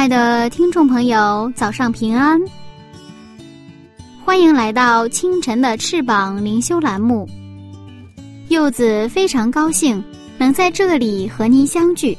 [0.00, 2.40] 亲爱的听众朋友，早上平安！
[4.24, 7.28] 欢迎来到清晨的翅膀灵修栏目。
[8.48, 10.02] 柚子非常高兴
[10.38, 12.16] 能在这里和您相聚，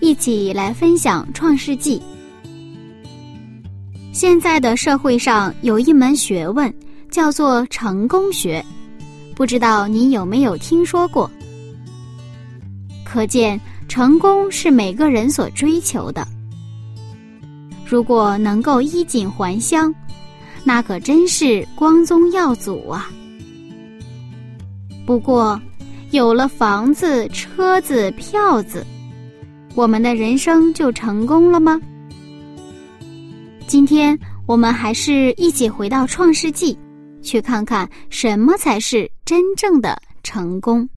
[0.00, 2.02] 一起来分享《创世纪》。
[4.12, 6.74] 现在的社会上有一门学问
[7.08, 8.60] 叫做成功学，
[9.36, 11.30] 不知道您有没有听说过？
[13.04, 16.26] 可见成功是每个人所追求的。
[17.88, 19.94] 如果能够衣锦还乡，
[20.64, 23.08] 那可真是光宗耀祖啊！
[25.06, 25.60] 不过，
[26.10, 28.84] 有了房子、车子、票子，
[29.76, 31.80] 我们的人生就成功了吗？
[33.68, 36.74] 今天我们还是一起回到《创世纪》，
[37.22, 40.88] 去看看什么才是真正的成功。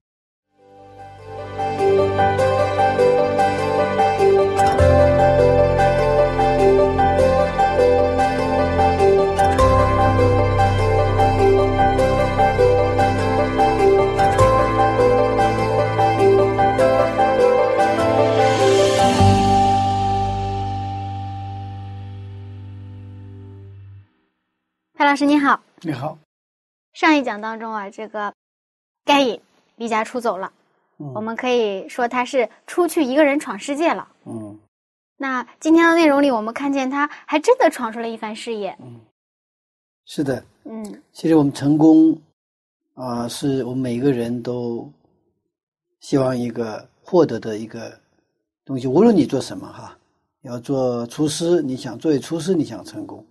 [25.10, 26.16] 老师你好，你好。
[26.92, 28.32] 上一讲当中啊，这个
[29.04, 29.40] 该隐
[29.74, 30.52] 离家出走了，
[30.98, 34.06] 嗯、我们可以说他是出去一个人闯世界了。
[34.24, 34.56] 嗯。
[35.16, 38.78] 那今天的内容里，我们看见他还真的闯出了一番事业。
[38.80, 39.00] 嗯，
[40.06, 40.44] 是的。
[40.62, 42.16] 嗯，其实我们成功
[42.94, 44.88] 啊，是我们每个人都
[45.98, 48.00] 希望一个获得的一个
[48.64, 48.86] 东西。
[48.86, 49.98] 无论你做什么哈，
[50.42, 53.26] 要做厨师，你想作为厨师，你想成功。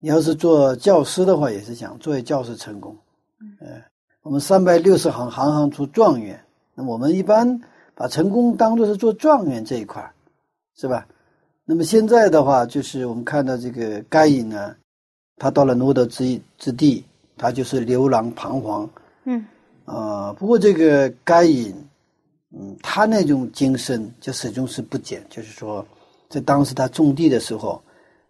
[0.00, 2.96] 你要是做教师的话，也是想作为教师成功。
[3.40, 3.82] 嗯，
[4.22, 6.40] 我们三百六十行，行行出状元。
[6.76, 7.60] 那我们一般
[7.96, 10.08] 把成功当做是做状元这一块
[10.76, 11.04] 是吧？
[11.64, 14.72] 那么现在的话，就是我们看到这个该隐呢，
[15.36, 17.04] 他到了罗德之之地，
[17.36, 18.88] 他就是流浪彷徨。
[19.24, 19.44] 嗯。
[19.84, 21.74] 啊，不过这个该隐，
[22.52, 25.84] 嗯，他那种精神就始终是不减，就是说，
[26.28, 27.82] 在当时他种地的时候。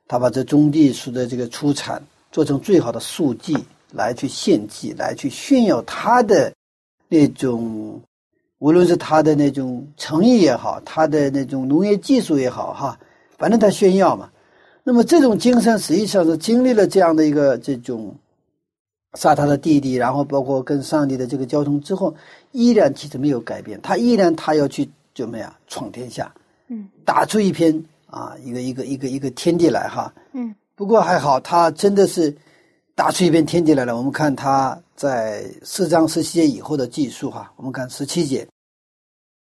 [0.08, 2.02] 他把这种地出的这个出产
[2.32, 3.54] 做成最好的素祭
[3.92, 6.50] 来去献祭，来去炫耀他的
[7.08, 8.00] 那种，
[8.58, 12.98] 无论是他的那种诚意也好，他的那种农业技术也好，哈，
[13.36, 14.30] 反正他炫耀嘛。
[14.82, 18.14] 那么这种精神实际上是经历了这样的一个这种
[19.18, 22.14] 杀他的弟弟，然后包括跟上帝的这个交通之后，
[22.52, 23.78] 依然其实没有改变。
[23.82, 26.32] 他依然他要去怎么样闯天下，
[26.68, 27.84] 嗯，打出一片。
[28.10, 32.34] 啊，一个一个一个一个天地来哈，嗯，不过还好，他真的是
[32.94, 33.96] 打出一片天地来了。
[33.96, 38.44] 我们看他在四章十七节以后的记述哈，我们看十七节，《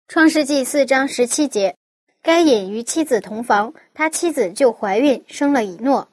[0.08, 1.76] 创世纪》四章十七节，
[2.22, 6.08] 该隐与妻子同房，他妻子就怀孕，生了以诺。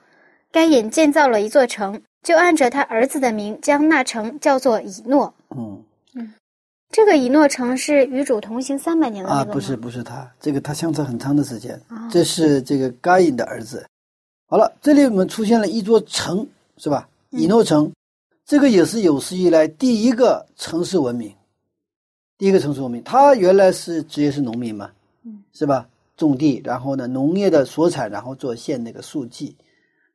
[0.52, 5.34] 该隐建造了一座城，就按着他儿子的名，将那城叫做以诺。
[5.50, 5.84] 嗯嗯。
[6.92, 11.82] 这个以诺城是与主同行三百年的那个啊，不是不是他，这个他相差很长的时间。
[12.12, 13.86] 这是这个该隐的儿子。
[14.46, 16.46] 好了，这里我们出现了一座城，
[16.76, 17.08] 是吧？
[17.30, 17.90] 以诺城，
[18.46, 21.34] 这个也是有史以来第一个城市文明，
[22.38, 23.02] 第一个城市文明。
[23.04, 24.92] 他原来是职业是农民嘛，
[25.24, 25.88] 嗯，是吧？
[26.18, 29.56] 种地，然后呢，农业的所产，然后做县那个数据。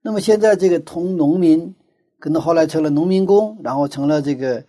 [0.03, 1.75] 那么现在这个从农民，
[2.19, 4.63] 可能后来成了农民工，然后成了这个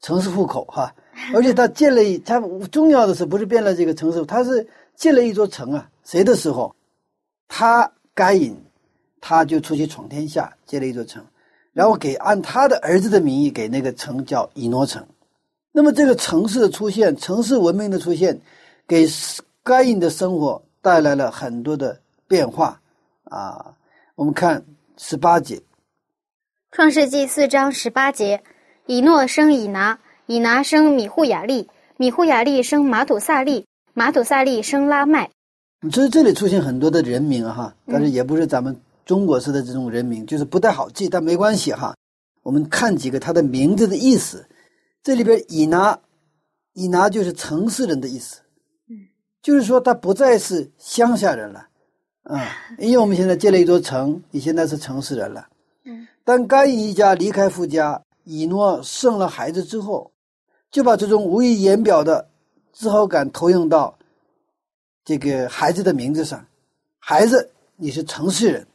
[0.00, 0.94] 城市户口，哈。
[1.34, 2.40] 而且他建了一，他
[2.70, 4.24] 重要的是不是变了这个城市？
[4.24, 5.88] 他是建了一座城啊。
[6.04, 6.74] 谁的时候，
[7.46, 8.56] 他该隐，
[9.20, 11.24] 他就出去闯天下，建了一座城，
[11.72, 15.06] 然后给按他的儿子的名义给那个城叫以诺城。
[15.72, 18.40] 那么这个城市的出现，城市文明的出现，
[18.88, 19.06] 给
[19.62, 22.80] 该隐的生活带来了很多的变化
[23.24, 23.74] 啊。
[24.16, 24.64] 我们看
[24.96, 25.56] 十八节，
[26.72, 28.42] 《创世纪》四章十八节，
[28.86, 29.98] 以诺生以拿。
[30.30, 35.28] 以拿生米户雅利，米户雅利生马土萨利，马土萨利生拉麦。
[35.90, 41.96] 其实这里出现很多的人名哈，但是也不是咱们中国式的这种人名，就是不太好记，但没关系哈。
[42.44, 44.44] 我我们看几个他的名字的意思。
[45.04, 45.98] 这里边以拿，
[46.74, 48.40] 以拿就是城市人的意思，
[48.88, 49.06] 嗯，
[49.40, 51.66] 就是说他不再是乡下人了，
[52.24, 52.44] 啊，
[52.78, 55.46] 因为我们现在建了一座城，你现在是城市人了，
[55.84, 56.06] 嗯。
[56.24, 60.09] 当该隐一家离开夫家，以诺生了孩子之后，
[60.70, 62.28] 就把这种无以言表的
[62.72, 63.98] 自豪感投影到
[65.04, 66.46] 这个孩子的名字上。
[66.98, 68.66] 孩子，你是城市人，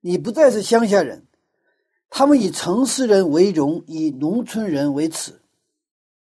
[0.00, 1.22] 你不再是乡下人。
[2.10, 5.32] 他们以城市人为荣，以农村人为耻。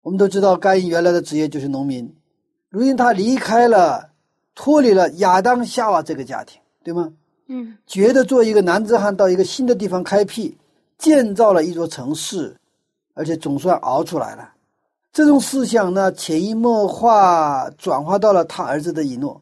[0.01, 2.15] 我们都知道，该隐原来的职业就是农民，
[2.69, 4.11] 如今他离开了，
[4.53, 7.13] 脱离了亚当夏娃这个家庭，对吗？
[7.47, 10.57] 嗯，觉得做一个男子汉到一个新的地方开辟，
[10.97, 12.55] 建造了一座城市，
[13.15, 14.53] 而且总算熬出来了。
[15.13, 19.41] 这种思想呢，潜移默化转化到了他儿子的以诺，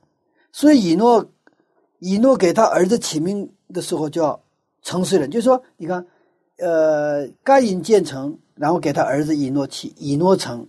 [0.51, 1.25] 所以以诺，
[1.97, 4.39] 以诺给他儿子起名的时候叫
[4.83, 6.05] 城市人，就是说，你看，
[6.59, 8.37] 呃，该隐建成。
[8.53, 10.67] 然后给他儿子以诺起以诺城，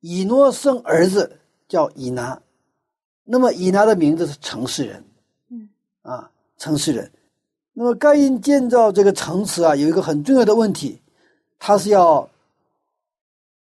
[0.00, 2.42] 以诺生儿子叫以拿，
[3.22, 5.04] 那么以拿的名字是城市人，
[5.48, 5.68] 嗯，
[6.02, 7.08] 啊，城市人。
[7.74, 11.00] 那么该隐建造这个城池啊，有一个很重要的问题，
[11.60, 12.28] 他是要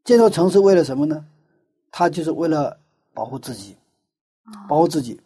[0.07, 1.23] 建造城市为了什么呢？
[1.91, 2.79] 他就是为了
[3.13, 3.77] 保护自己，
[4.69, 5.21] 保护自己。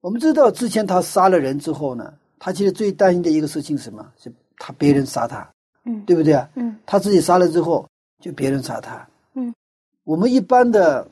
[0.00, 4.12] 我们知道之前他杀了人之后呢，他其实最担心的一个事情是什么？
[4.18, 5.48] 是他别人杀他。
[5.84, 6.50] 嗯，对不对啊？
[6.56, 7.88] 嗯，他自己杀了之后，
[8.20, 9.06] 就别人杀他。
[9.34, 9.54] 嗯，
[10.02, 11.08] 我们一般的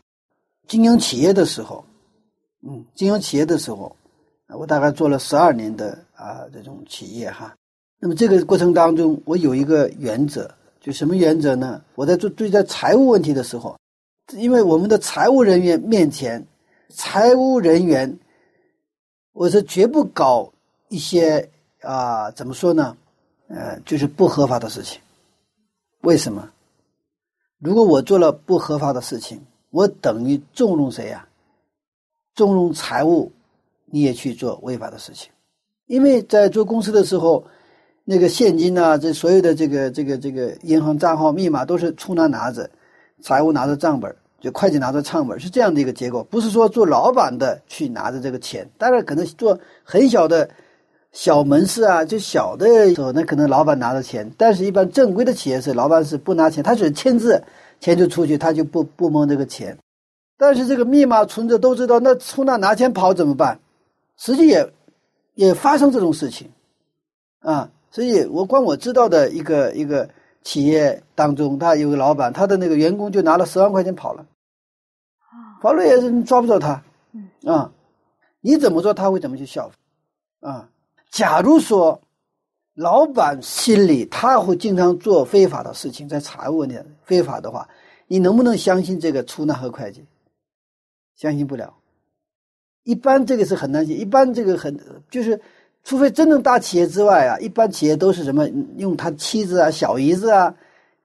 [0.66, 1.84] 经营企业的时候，
[2.62, 3.94] 嗯，经营企业的时候，
[4.48, 7.54] 我大概做了十二年的啊这种企业哈。
[8.00, 10.52] 那么这个过程当中，我有一个原则，
[10.82, 11.80] 就什么原则呢？
[11.94, 13.78] 我在做对待财务问题的时候，
[14.32, 16.44] 因为我们的财务人员面前，
[16.88, 18.18] 财务人员，
[19.32, 20.52] 我是绝不搞
[20.88, 21.48] 一些
[21.82, 22.96] 啊怎么说呢？
[23.46, 25.00] 呃，就是不合法的事情。
[26.00, 26.50] 为什么？
[27.60, 29.40] 如果我做了不合法的事情，
[29.70, 31.28] 我等于纵容谁呀？
[32.34, 33.30] 纵容财务，
[33.84, 35.30] 你也去做违法的事情。
[35.86, 37.44] 因为在做公司的时候，
[38.04, 42.68] 那个现金啊，这所有的这个这个这个银行账号密码都是出纳拿着，
[43.20, 46.24] 财务拿着账本，就会计拿着账本，是这样的一个结果。
[46.24, 50.48] 不是说做老板的去拿着这个钱，当然可能做很小的。
[51.14, 57.44] 小门市啊，就小的时候，那可能老板拿着钱，但是一般正规的企业是老板是不拿钱，他只签字，
[57.80, 59.76] 钱就出去，他就不不蒙这个钱。
[60.38, 63.60] 但是这个密码存着都知道，那从那拿钱跑怎么办？
[64.16, 64.66] 实际也
[65.34, 66.48] 也发生这种事情
[67.40, 67.68] 啊。
[67.92, 70.08] 所以我光我知道的一个一个
[70.42, 74.26] 企业当中，他有个老板，他的那个员工就拿了十万块钱跑了，
[75.60, 76.82] 跑了也是抓不着他，
[77.44, 77.70] 啊，
[78.40, 79.70] 你怎么做他会怎么去效
[80.40, 80.68] 仿啊？
[81.10, 82.00] 假如说，
[82.74, 87.68] 老板心里他会经常做非法的事情，在财务问题非法的话，
[88.06, 90.02] 你能不能相信这个出纳和会计？
[91.14, 91.74] 相信不了。
[92.84, 94.80] 一般这个是很难信，一般这个很
[95.10, 95.40] 就是，
[95.84, 100.54] 除非真正大企业之外啊，一般企业都是什么用他妻子啊、小姨子啊、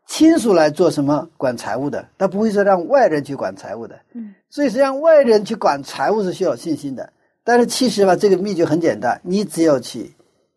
[0.05, 3.99] 亲属来做什么管财务的，他不会说让外人去管财务的。
[4.13, 7.11] 嗯，所以实际上外人去管财务是需要信心的。
[7.43, 10.13] 但是其实吧，这个秘诀很简单，你只要去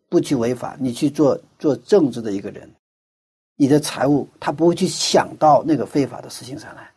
[0.09, 2.69] 不去违法，你去做做正直的一个人，
[3.55, 6.91] 你的财务他不会去想到那个非法的事情上来，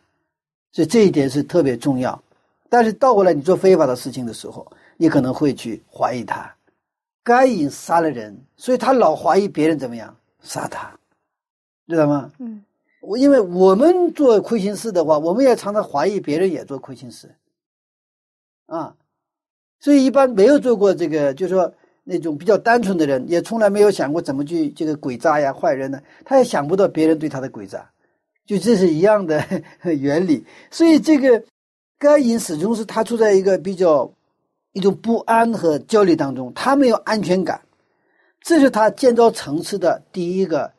[0.73, 2.21] 所以这一点是特别重要。
[2.69, 6.53] 但是倒过来，你做非法的事情的时候，你可能会去怀疑他，
[7.25, 10.97] 该隐杀了人，所以他老怀疑别人怎么样杀他，
[11.89, 12.31] 知道吗？
[12.39, 12.63] 嗯，
[13.01, 17.35] 我因为我们做亏心事的话，我们也常常怀疑别人也做亏心事，
[18.67, 18.95] 啊。
[19.81, 27.91] 所以，一般没有做过这个，就是说那种比较单纯的人，也从来没有想过怎么去这个诡诈呀、坏人呢，他也想不到别人对他的诡诈，
[28.47, 29.45] 就这是一样的
[29.83, 30.47] 原理。
[30.71, 31.45] 所以，这个
[31.99, 34.11] 该隐始终是他处在一个比较
[34.75, 37.63] 一种不安和焦虑当中，他没有安全感，
[38.43, 40.71] 这是他建造层次的第一个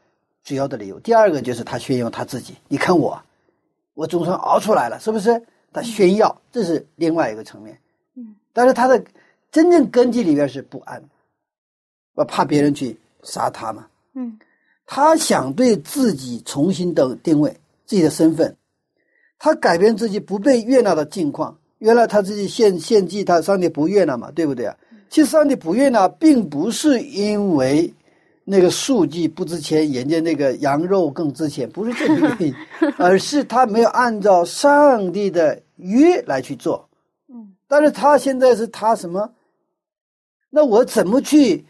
[0.43, 0.99] 主要的理由。
[0.99, 3.19] 第二个就是他炫耀他自己，你看我，
[3.93, 5.41] 我总算熬出来了，是不是？
[5.73, 7.77] 他炫耀，这是另外一个层面。
[8.15, 9.03] 嗯但是他的
[9.51, 11.03] 真正根基里边是不安，
[12.13, 13.87] 我怕别人去杀他嘛。
[14.13, 14.37] 嗯，
[14.85, 17.49] 他想对自己重新的定位
[17.85, 18.55] 自己的身份，
[19.39, 21.57] 他改变自己不被悦纳的境况。
[21.85, 24.75] 原来他自己献献祭，他上帝不悦了嘛，对不对啊？
[25.07, 27.93] 其实上帝不悦呢，并不是因为
[28.43, 32.55] 那个数据不值钱，人家那个羊肉更值钱，不是这个原因，
[32.97, 36.89] 而是他没有按照上帝的约来去做。
[37.29, 39.31] 嗯但是他现在是他什么？
[40.49, 41.63] 那我怎么去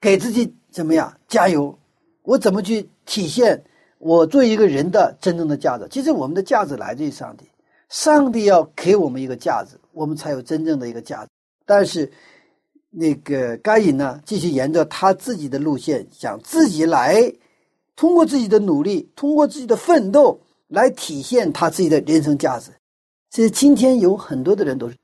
[0.00, 1.76] 给自己怎么样加油？
[2.22, 3.60] 我怎么去体现
[3.98, 5.86] 我作为一个人的真正的价值。
[5.90, 7.44] 其实我们的价值来自于上帝，
[7.92, 11.28] 上帝要给我们一个价值，我们才有真正的一个价值。
[11.66, 12.10] 但是，
[12.88, 17.30] 那个该隐呢，继续沿着他自己的路线，想自己来，
[17.94, 22.70] 通过自己的努力，通过自己的奋斗来体现他自己的人生价值。
[23.28, 24.96] 其实今天有很多的人都是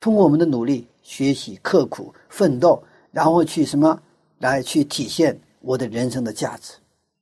[0.00, 4.02] 通过我们的努力、学习、刻苦奋斗，然后去什么
[4.40, 6.72] 来去体现我的人生的价值。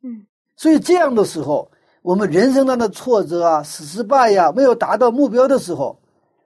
[0.01, 0.25] 嗯，
[0.57, 1.71] 所以这样的时候，
[2.05, 5.99] 我们人生当中的挫折啊、失败呀、没有达到目标的时候，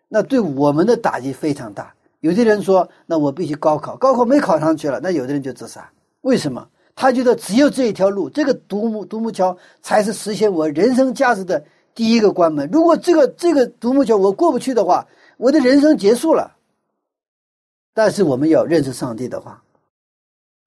[0.06, 1.92] 那对我们的打击非常大。
[2.20, 5.90] 有的人说：“那我必须高考，高考没考上去了。”那有的人就自杀。
[6.20, 6.64] 为什么？
[6.94, 12.68] 他觉得只有这一条路，这个独木独木桥才是实现我人生价值的第一个关门。
[12.72, 15.04] 如果这个这个独木桥我过不去的话，
[15.38, 16.54] 我的人生结束了。
[17.92, 19.60] 但是我们要认识上帝的话，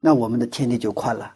[0.01, 1.33] 那我们的天地就宽了。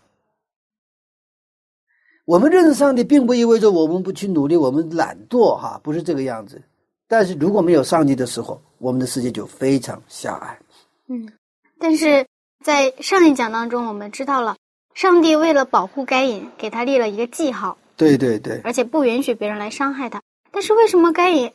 [2.26, 6.62] 我们认识上帝，并不意味着我们不去努力，我们懒惰，哈，不是这个样子。
[7.08, 10.60] 但是如果没有上帝的时候，我们的世界就非常狭隘。
[11.08, 11.32] 嗯，
[11.80, 12.26] 但是
[12.64, 14.58] 在上一讲当中，我们知道了，
[14.96, 20.20] 上帝为了保护该隐，给他立了一个记号，对对对，而且不允许别人来伤害他。
[20.52, 21.52] 但是为什么该隐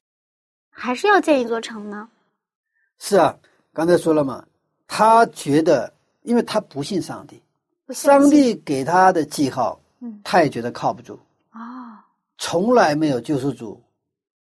[0.70, 2.08] 还是要建一座城呢？
[3.00, 3.36] 是啊，
[3.72, 4.44] 刚才说了嘛，
[4.86, 7.42] 他觉得，因为他不信上帝，
[7.88, 11.19] 上帝给他的记号，嗯他也觉得靠不住，
[11.50, 12.04] 啊，
[12.38, 13.83] 从来没有救世主，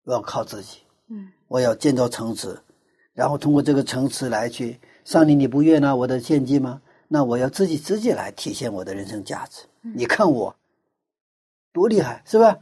[0.04, 2.58] 我要靠自己，嗯我要建造城池，
[3.14, 6.82] 然后通过这个城池来去，上帝你不悦纳我的献祭吗？
[7.08, 9.62] 那我要自己自己来体现我的人生价值。
[9.82, 10.56] 你看我
[11.72, 12.58] 多厉害，是吧？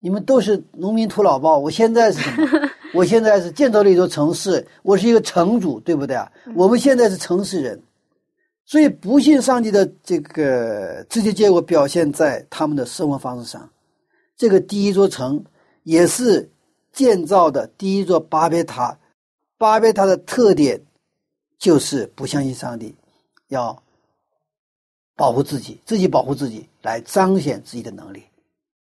[0.00, 2.70] 你们都是农民土老包，我现在是什么？
[2.92, 6.32] 我现在是建造了一座城市，我是一个城主，对不对啊？
[6.56, 7.80] 我们现在是城市人，
[8.64, 13.68] 所以不信上帝的这个直接结果表现在他们的生活方式上。
[14.36, 15.44] 这个第一座城
[15.82, 16.50] 也是
[16.92, 18.98] 建造的第一座巴别塔，
[19.58, 20.80] 巴别塔的特点
[21.58, 22.94] 就是不相信上帝，
[23.48, 23.80] 要
[25.16, 28.22] 保护自己，自己保护自己，来彰显自己的能力。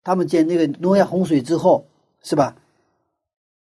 [0.03, 1.85] 他们建那个诺亚洪水之后，
[2.23, 2.55] 是吧？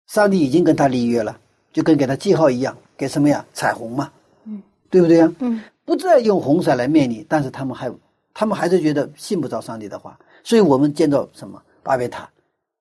[0.08, 1.39] 上帝已经跟他立约了，
[1.74, 3.46] 就跟给他记号一样，给什么呀？
[3.54, 4.12] 彩虹嘛，
[4.46, 5.34] 嗯，对不对呀？
[5.39, 7.89] 嗯不再用红色来灭你，但是他们还，
[8.34, 12.29] 他们还是觉得信不着上帝的话，所以我们建造什么巴别塔，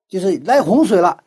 [0.09, 1.17] 就是来洪水了，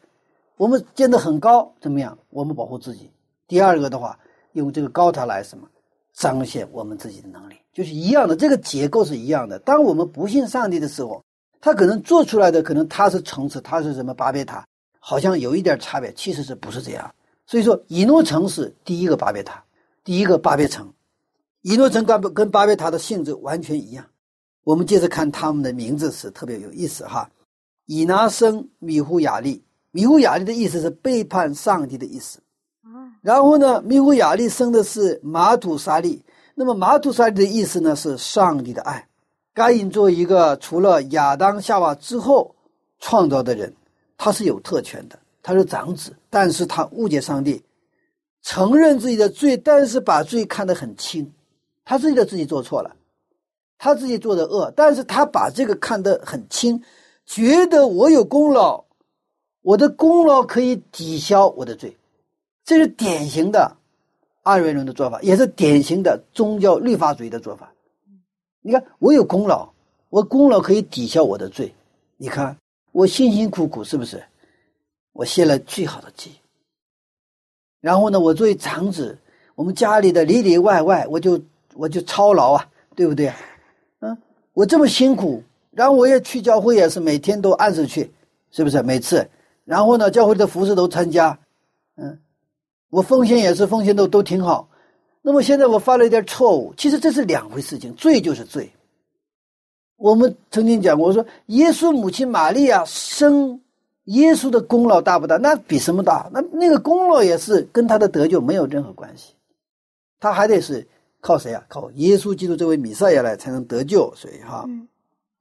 [0.59, 2.19] 我们建得很高，怎么样？
[2.29, 3.11] 我们保护自己。
[3.49, 4.19] 第二个的话，
[4.53, 5.67] 用这个高塔来什么
[6.13, 9.59] 彰显我们自己的能力，就是一样的，这个结构是一样的。
[9.61, 11.25] 当我们不信上帝的时候，
[11.63, 14.67] 他可能做出来的可能他是城池，他是什么巴别塔，
[14.99, 17.11] 好像有一点差别，其实是不是这样？
[17.47, 19.65] 所以说，以诺城是第一个巴别塔，
[20.05, 20.87] 第一个巴别城。
[21.63, 24.05] 以诺城跟跟巴别塔的性质完全一样。
[24.65, 27.29] 我们接着看他们的名字是特别有意思哈。
[27.87, 32.39] 以拿生米胡雅利，米胡雅利的意思是背叛上帝的意思。
[32.83, 36.23] 啊然后呢，米胡雅利生的是马土沙利，
[36.55, 39.09] 那么马土沙利的意思呢是上帝的爱。
[39.53, 42.55] 该隐作为一个除了亚当夏娃之后
[43.01, 43.75] 创造的人，
[44.17, 47.63] 他是有特权的，他是长子，但是他误解上帝，
[48.43, 51.31] 承认自己的罪，但是把罪看得很轻，
[51.91, 52.95] 他自己的自己做错了，
[53.77, 56.81] 他自己做的恶，但是他把这个看得很轻，
[57.27, 58.85] 觉得我有功劳，
[59.63, 61.97] 我的功劳可以抵消我的罪，
[62.65, 63.77] 这是典型的
[64.45, 67.73] 二元论的做法，也是典型的宗教律法主义的做法。
[68.63, 69.69] 你看，我有功劳，
[70.11, 71.75] 我功劳可以抵消我的罪。
[72.19, 72.57] 你看，
[72.93, 74.23] 我辛辛苦苦是不是？
[75.13, 76.31] 我献了最好的祭。
[77.81, 79.19] 然后呢，我作为长子，
[79.57, 81.37] 我们家里的里里外外，我就
[81.75, 83.33] 我就操劳啊，对不对？
[84.01, 84.17] 嗯，
[84.53, 88.13] 我这么辛苦，然后我也去教会，也是每天都按时去，
[88.51, 88.83] 是不是？
[88.83, 89.29] 每次，
[89.65, 91.39] 然后呢，教会的服饰都参加，
[91.97, 92.19] 嗯，
[92.91, 94.69] 我奉献也是奉献都都挺好。
[95.23, 98.71] 那么现在我犯了一点错误，其实这是两回事情，罪就是罪。
[99.97, 103.61] 我们曾经讲过，说耶稣母亲玛利亚生
[104.05, 105.37] 耶稣的功劳大不大？
[105.37, 106.31] 那比什么大？
[106.33, 109.35] 那那个功劳也是跟他的得救没有任何关系，
[110.19, 110.89] 他还得是
[111.21, 111.63] 靠谁啊？
[111.69, 114.13] 靠耶稣基督这位弥赛亚来才能得救。
[114.17, 114.89] 所以哈，嗯。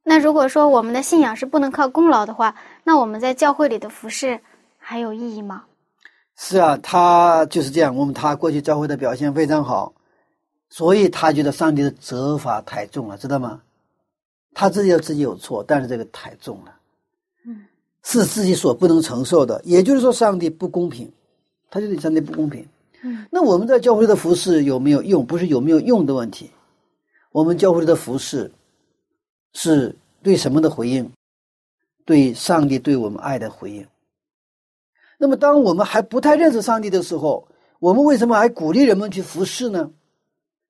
[0.04, 4.40] 那如果说我们的信仰是不能靠功劳的话，那我们在教会里的服饰
[4.78, 5.64] 还有意义吗？
[6.36, 7.96] 是啊，他就是这样。
[7.96, 9.94] 我们他过去教会的表现非常好，
[10.70, 13.62] 所以他觉得上帝的责罚太重了，知道吗？
[14.54, 16.74] 他自己有自己有错，但是这个太重了，
[17.46, 17.66] 嗯，
[18.04, 19.62] 是自己所不能承受的。
[19.64, 21.12] 也就是说，上帝不公平，
[21.70, 22.66] 他觉得上帝不公平。
[23.04, 25.26] 嗯，那我们在教会的服饰有没有用？
[25.26, 26.50] 不是有没有用的问题，
[27.32, 28.52] 我们教会的服饰
[29.54, 31.10] 是对什么的回应？
[32.06, 33.86] 对上帝对我们爱的回应。
[35.18, 37.48] 那么，当我们还不太认识上帝的时候，
[37.80, 39.92] 我们为什么还鼓励人们去服侍呢？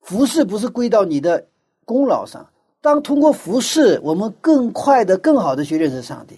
[0.01, 1.47] 服侍不是归到你的
[1.85, 2.49] 功劳上。
[2.81, 6.35] 当通过服侍，我们更快的、更好的去认识上帝；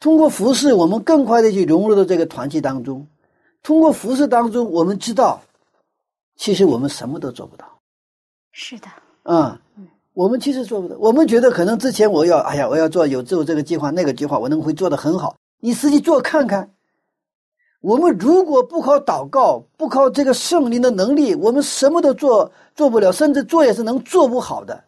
[0.00, 3.06] 通过服侍，我们更快的去融入到这个团体当中；
[3.62, 5.40] 通过服侍当中，我们知道，
[6.36, 7.66] 其实我们什么都做不到。
[8.52, 8.86] 是的，
[9.22, 9.60] 啊，
[10.14, 10.96] 我们其实做不到。
[10.98, 15.36] 我们觉得可能之前我要，哎呀，我要做有做这个计划、那个计划，我能会做得很好。
[15.60, 16.70] 你实际做看看，
[17.80, 24.82] 我们如果不靠祷告，不靠这个圣灵的能力，我们什么都做做不了，甚至做也是能做不好的。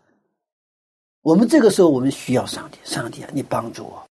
[1.23, 4.03] 我们这个时候，我们需要上帝，上帝啊，你帮助我。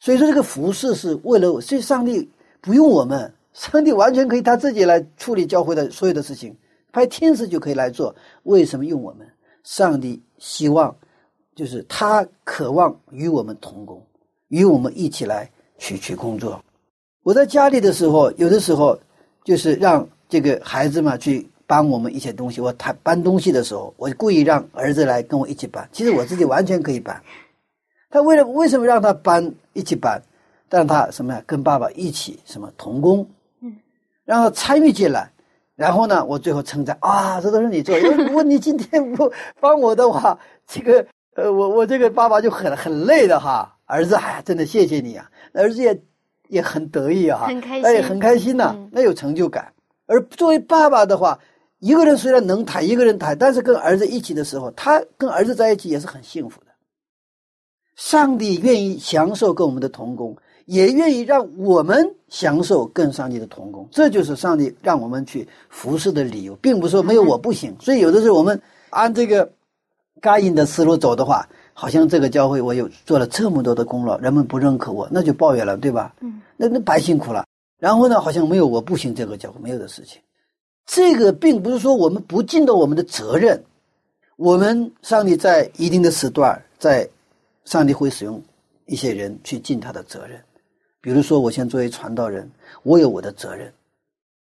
[0.00, 2.28] 所以说，这个服饰是为了，所以上帝
[2.60, 6.56] 不用我们，上帝完全可以他自己来处理教会的所有的事情，
[6.92, 8.14] 派天使就可以来做。
[8.44, 9.26] 为什么用我们？
[9.64, 10.94] 上帝希望，
[11.56, 14.00] 就是他渴望与我们同工，
[14.46, 16.62] 与我们一起来去去工作。
[17.24, 18.96] 我在家里的时候，有的时候
[19.44, 21.48] 就是让这个孩子嘛去。
[21.68, 25.86] 帮我们一些东西，我他搬东西的时候，我故意让儿子来跟我一起搬。
[25.92, 27.22] 其实我自己完全可以搬。
[28.08, 30.18] 他为了为什么让他搬一起搬？
[30.70, 31.42] 让他什么呀？
[31.46, 33.28] 跟爸爸一起什么同工？
[34.28, 35.32] 嗯，让他参与进来。
[35.74, 37.94] 然后呢，我最后称赞啊，这都是你做。
[37.98, 38.00] 的。
[38.00, 43.76] 如果你今天不帮我的话，这个呃，我我这个爸爸就很很累的哈。
[43.86, 45.30] 儿子，哎呀，真的谢谢你啊！
[45.54, 45.98] 儿子也
[46.48, 49.72] 也很得意啊，很开心，哎，很开心呐，那有成就感。
[50.06, 51.38] 而作为爸爸的话，
[51.78, 56.66] 一个人虽然能抬，一个人抬，但是跟儿子一起的时候，他跟儿子在一起也是很幸福的。
[57.94, 60.36] 上帝愿意享受跟我们的同工，
[60.68, 67.74] 也愿意让我们享受跟上帝的同工，这就是上帝让我们去服侍的理由，并不是说没有我不行。
[67.80, 69.50] 所以有的时候我们按这个
[70.20, 76.14] 该隐的思路走的话，好像这个教会我有做了这么多的功劳，人们不认可我，那就抱怨了，对吧？
[76.20, 77.46] 嗯，那那白辛苦了。
[77.78, 80.20] 然后呢，好像没有我不行，这个教会没有的事情。
[80.84, 83.64] 这个并不是说我们不尽到我们的责任，
[84.36, 87.08] 我们上帝在一定的时段，在
[87.64, 88.42] 上帝会使用
[88.84, 90.38] 一些人去尽他的责任。
[91.08, 92.46] 比如说，我现在作为传道人，
[92.82, 93.72] 我有我的责任，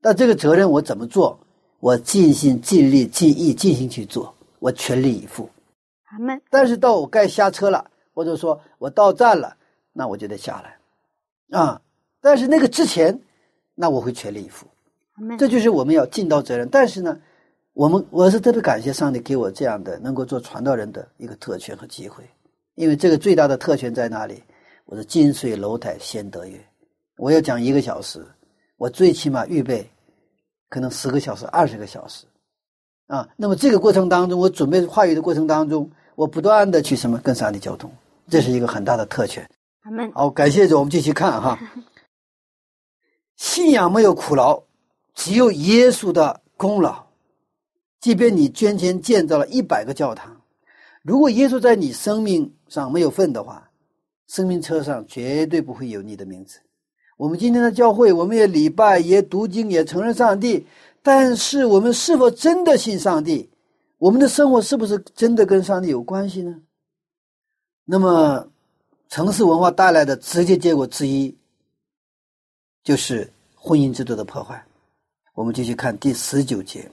[0.00, 1.36] 但这个责任我怎么做？
[1.80, 5.50] 我尽心尽力尽意尽心去做，我全力以赴。
[6.04, 6.40] 阿门。
[6.48, 9.56] 但是到我该下车了，或者说我到站了，
[9.92, 11.82] 那我就得下来啊。
[12.20, 13.20] 但是那个之前，
[13.74, 14.64] 那我会全力以赴。
[15.36, 17.18] 这就是我们要尽到责任，但是呢，
[17.72, 22.22] 我们我是特别感谢上帝给我这样的能够做传道人的一个特权和机会，
[22.76, 24.40] 因为这个最大的特权在哪里？
[24.86, 26.58] 我是近水楼台先得月，
[27.16, 28.24] 我要讲一个小时，
[28.76, 29.88] 我最起码预备
[30.68, 32.26] 可能十个小时、二十个小时，
[33.06, 37.90] 啊，那么这个过程当中，我准备话语的过程当中，我不断的去什么跟上帝交通，
[38.28, 39.48] 这是一个很大的特权。
[40.12, 41.58] 好，感谢着我们继续看哈，
[43.36, 44.62] 信仰没有苦劳。
[45.14, 47.04] 只有耶稣的功劳，
[48.00, 50.40] 即便你捐钱建造了一百个教堂，
[51.02, 53.70] 如果耶稣在你生命上没有份的话，
[54.32, 56.58] 生命册上绝对不会有你的名字。
[57.18, 60.66] 我们今天的教会，我们也礼拜，也读经，也承认上帝，
[61.02, 63.50] 但是我们是否真的信上帝？
[63.98, 66.56] 我们的生活是不是真的跟上帝有关系呢？
[67.84, 68.48] 那么，
[69.10, 71.36] 城市文化带来的直接结果之一，
[72.82, 74.64] 就是婚姻制度的破坏。
[75.34, 76.90] 我们继续看第十九节。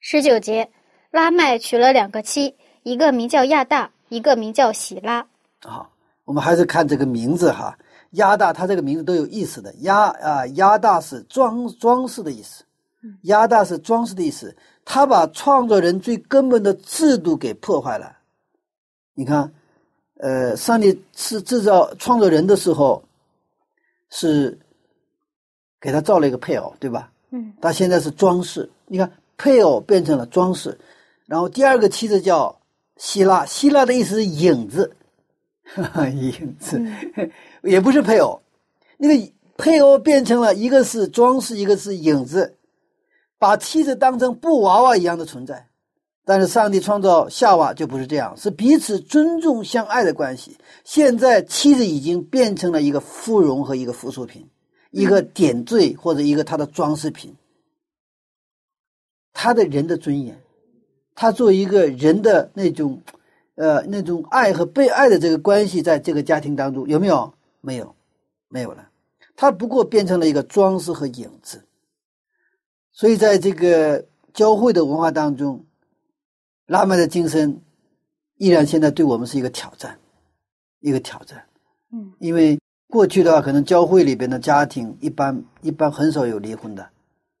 [0.00, 0.70] 十九节，
[1.10, 5.26] 拉麦娶了两个妻，一个名叫亚大，一个名叫喜拉。
[5.60, 5.92] 好，
[6.28, 7.78] 我们还是看这个名字哈。
[8.10, 9.74] 亚大，它这个名字都有意思的。
[9.76, 12.64] 亚啊，亚大是装装饰的意思。
[13.22, 14.54] 亚大是装饰的意思。
[14.84, 18.18] 他把创作人最根本的制度给破坏了。
[19.14, 19.50] 你看，
[20.18, 23.02] 呃，上帝是制造创作人的时候，
[24.10, 24.58] 是
[25.80, 27.10] 给他造了一个配偶，对吧？
[27.30, 28.68] 嗯，他现在是装饰。
[28.84, 30.78] 你看，配偶变成了装饰，
[31.24, 32.60] 然后第二个妻子叫
[32.98, 34.94] 希腊，希腊的意思是影子，
[36.12, 36.82] 影子
[37.62, 38.40] 也不是配偶。
[38.96, 42.56] 那个配偶变成了一个是装饰，一个是影子，
[43.38, 45.68] 把妻子当成布娃娃一样的存在。
[46.24, 50.56] 但是上帝创造夏娃就不是这样，是彼此尊重相爱的关系。
[50.84, 54.48] 现在妻子已经变成了一个附庸和一个附属品。
[54.90, 57.36] 一个点缀或者一个他的装饰品，
[59.34, 60.40] 他的人的尊严，
[61.14, 62.98] 他作为一个人的那种，
[63.58, 67.34] 呃，那种爱和被爱的这个关系，在这个家庭当中有没有？
[67.60, 67.96] 没有，
[68.48, 68.88] 没有了。
[69.34, 71.64] 它不过变成了一个装饰和影子。
[72.92, 75.64] 所以，在这个教会的文化当中，
[76.66, 77.60] 拉麦的精神
[78.36, 79.98] 依然现在对我们是一个挑战，
[80.78, 81.44] 一个挑战。
[81.92, 86.88] 嗯，因为过去的话，可能教会里边的家庭一般一般很少有离婚的，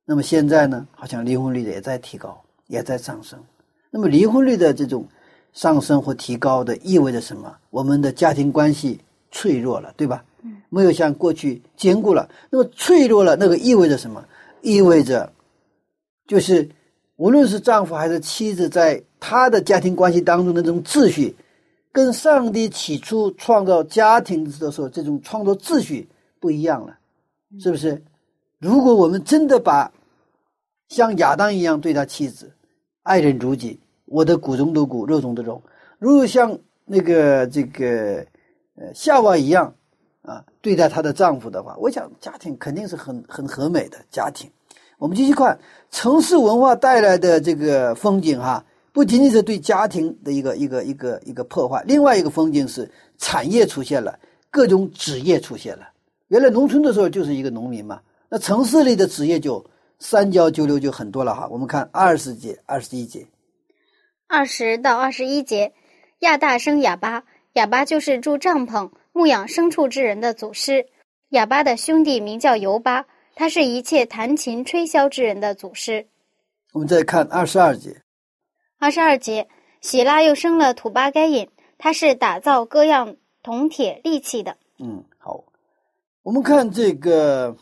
[0.04, 3.38] 那么现在呢，好像离婚率也在提高，也在上升。
[3.90, 5.06] 那么离婚率的这种
[5.58, 7.52] 上升或提高的意味着什么？
[7.70, 8.96] 我们的家庭关系
[9.32, 10.24] 脆弱了，对吧？
[10.44, 12.30] 嗯，没有像过去坚固了。
[12.48, 14.24] 那么脆弱了，那个意味着什么？
[14.62, 15.32] 意味着
[16.28, 16.68] 就是
[17.16, 21.34] 无论是丈夫还是妻子，在他的家庭关系当中的这种秩序，
[21.90, 26.96] 跟上帝起初创造家庭的时候这种创造秩序不一样了，
[27.58, 28.00] 是不是？
[28.60, 29.90] 如果我们真的把
[30.88, 32.48] 像亚当一样对待妻子，
[33.02, 35.62] 爱人如己，我的骨中的骨，肉中的肉，
[35.98, 38.24] 如果像那个这个
[38.76, 39.74] 呃夏娃一样
[40.22, 44.50] 啊对待她的丈夫的话，我想家庭肯定是很很和美的家庭。
[44.98, 45.56] 我们继续看
[45.90, 54.18] 城市文化带来的这个风景哈，不仅仅是对家庭的一个一个一个一个破坏，另外一个风景是产业出现了，
[54.50, 55.88] 各种职业出现了。
[56.28, 59.64] 原来农村的时候就是一个农民嘛，那城市里的职业就
[60.00, 61.46] 三教九流就很多了哈。
[61.50, 63.24] 我们看二十节、二十一节，
[64.30, 65.72] 二十到二十一节，
[66.18, 70.86] 亚大生哑巴，哑巴就是住帐篷、牧养牲畜之人的祖师。
[71.30, 76.06] 哑巴的兄弟名叫尤巴，他是一切弹琴吹箫之人的祖师。
[76.72, 78.02] 我们再看二十二节，
[78.78, 79.48] 二十二节，
[79.80, 84.58] 喜拉又生了土巴该隐，他是打造各样铜铁利器的。
[84.78, 85.42] 嗯，好，
[86.22, 87.56] 我们看这个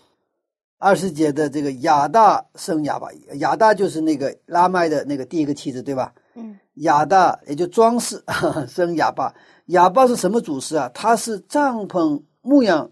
[0.78, 6.12] 二十节的这个亚大生哑巴，亚大就是那个拉麦的那个第一个妻子，对吧？
[6.36, 8.22] 嗯亚大也就装饰
[8.68, 9.34] 生哑巴，
[9.66, 10.88] 哑巴是什么祖师啊？
[10.94, 12.90] 他是帐篷牧养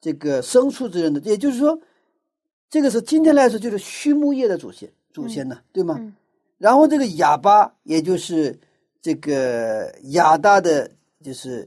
[0.00, 1.78] 这个牲畜之人的，也就是说，
[2.68, 5.96] 这个是今天来说就是畜牧业的祖先祖先呢，对吗？
[5.98, 6.14] 嗯
[6.58, 8.60] 然后这个哑巴，也就是
[9.00, 10.90] 这个亚大的，
[11.24, 11.66] 就是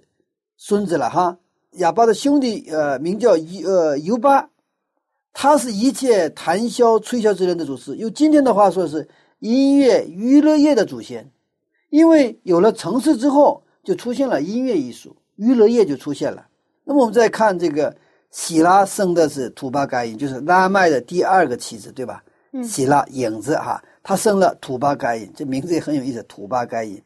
[0.56, 1.36] 孙子了哈。
[1.72, 4.52] 哑巴的兄弟，呃，名叫尤呃尤巴，
[5.34, 7.96] 他是一切弹箫吹箫之人的祖师。
[7.96, 9.10] 用今天的话说是
[9.50, 11.30] 音乐娱乐业的祖先。
[11.90, 16.48] 因为有了城市之后，就出现了音乐艺术，娱乐业就出现了。
[16.86, 17.96] 那么我们再看这个
[18.32, 22.24] 喜拉生的是土巴该隐，就是拉麦的第二个妻子，对吧？
[22.54, 27.02] 嗯喜拉影子哈，他生了土巴该隐，这名字也很有意思，土巴该隐，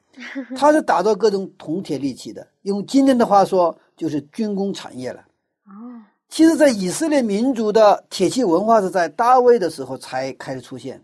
[0.56, 5.20] 他是打造各种铜铁利器的，用今天的话说就是军工产业了。
[5.66, 11.02] 哦，其实，在以色列民族的铁器文化是在大卫的时候才开始出现。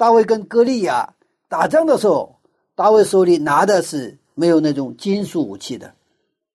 [0.00, 1.12] 大卫跟歌利亚
[1.46, 2.34] 打仗的时候，
[2.74, 5.92] 大卫手里拿的是没有那种金属武器的，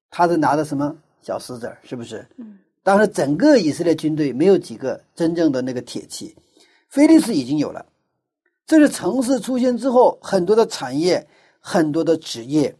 [0.09, 2.27] 他是拿的什么小石子儿，是不是？
[2.37, 2.57] 嗯。
[2.81, 6.35] 当时整个以色列军队没有几个真正的那个铁器，
[6.89, 7.85] 菲利斯已经有了。
[8.65, 11.27] 这是城市出现之后，很多的产业，
[11.59, 12.75] 很多的职业，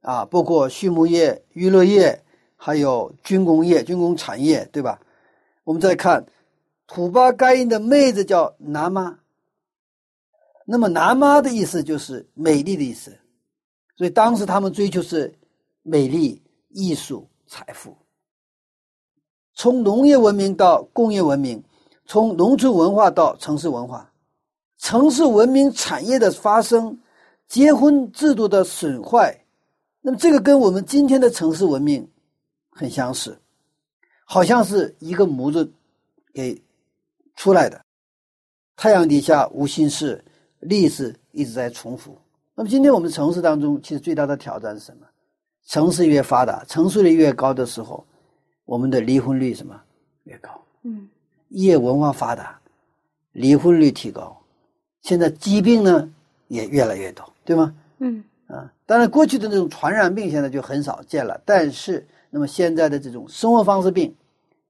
[0.00, 2.24] 啊，包括畜牧业、娱乐业，
[2.56, 5.00] 还有军工业、军工产业，对吧？
[5.62, 6.26] 我们再看
[6.88, 9.20] 土巴该因的妹子叫拿妈，
[10.70, 13.10] 那么拿妈的意思就是美丽的意思，
[13.96, 15.34] 所以当时他们追求是
[15.82, 17.96] 美丽、艺术、财富。
[19.54, 21.64] 从农业文明到工业文明，
[22.04, 24.12] 从农村文化到城市文化，
[24.76, 27.00] 城市文明产业的发生，
[27.46, 29.42] 结婚制度的损坏，
[30.02, 32.06] 那么这个跟我们今天的城市文明
[32.68, 33.40] 很相似，
[34.26, 35.72] 好像是一个模子
[36.34, 36.62] 给
[37.36, 37.80] 出来的。
[38.76, 40.22] 太阳底下无心事，
[40.60, 42.16] 历史一直在重复。
[42.54, 45.06] 那么今天我们城市当中，其实最大的挑战是什么？
[45.66, 48.04] 城市越发达，城市率越高的时候，
[48.64, 49.80] 我们的离婚率什么
[50.24, 50.50] 越高？
[50.82, 51.08] 嗯
[51.50, 52.58] 业文化发达，
[53.32, 54.36] 离婚率提高，
[55.02, 56.10] 现在疾病呢
[56.48, 57.74] 也越来越多，对吗？
[57.98, 64.14] 嗯啊，当然过去的那种传染病现在就很少见了，但是那么现在的这种生活方式病，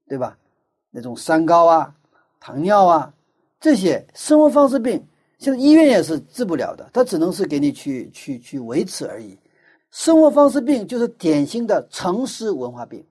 [0.08, 0.36] 对吧？
[0.90, 1.94] 那种三高啊、
[2.40, 3.12] 糖尿啊
[3.60, 5.04] 这些生活方式病，
[5.38, 9.38] 现在医院也是治不了的，它只能是给你去去去维持而已。
[9.90, 13.04] 生活方式病就是典型的城市文化病，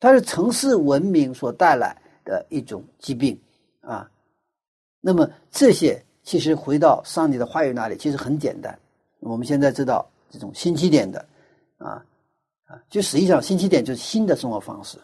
[0.00, 3.38] 它是城市文明所带来的一种疾病
[3.80, 4.10] 啊。
[5.00, 8.76] 那么这些其实回到上帝的话语那里，其实很简单。
[9.20, 11.24] 我们现在知道这种新起点的
[11.76, 12.04] 啊
[12.66, 14.98] 啊，就实际上新起点就是新的生活方式。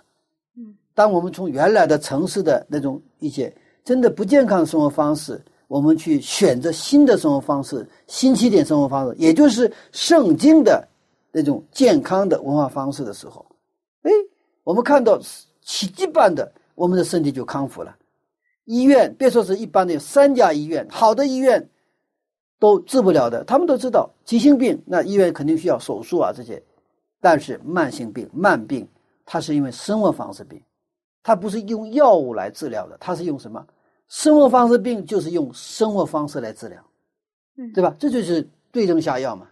[0.56, 5.40] 嗯，当我们从原来的城市的那种一些真的不健康的生活方式，
[5.74, 10.86] 我们去选择新的生活方式、新起点生活方式，也就是圣经的
[11.32, 13.44] 那种健康的文化方式的时候，
[14.02, 14.10] 哎，
[14.62, 15.18] 我们看到
[15.62, 17.96] 奇迹般的，我们的身体就康复了。
[18.66, 21.68] 医院别说是一般的，有三家医院，好的医院
[22.60, 23.42] 都治不了的。
[23.42, 26.62] 他们都知道，急性病那医院肯定需要手术啊这些，
[27.20, 28.86] 但是慢性病、慢病，
[29.26, 30.62] 它是因为生活方式病，
[31.24, 33.66] 它不是用药物来治疗的，它是用什么？
[34.08, 36.82] 生活方式病就是用生活方式来治疗，
[37.56, 37.94] 嗯，对吧？
[37.98, 39.48] 这就是对症下药嘛，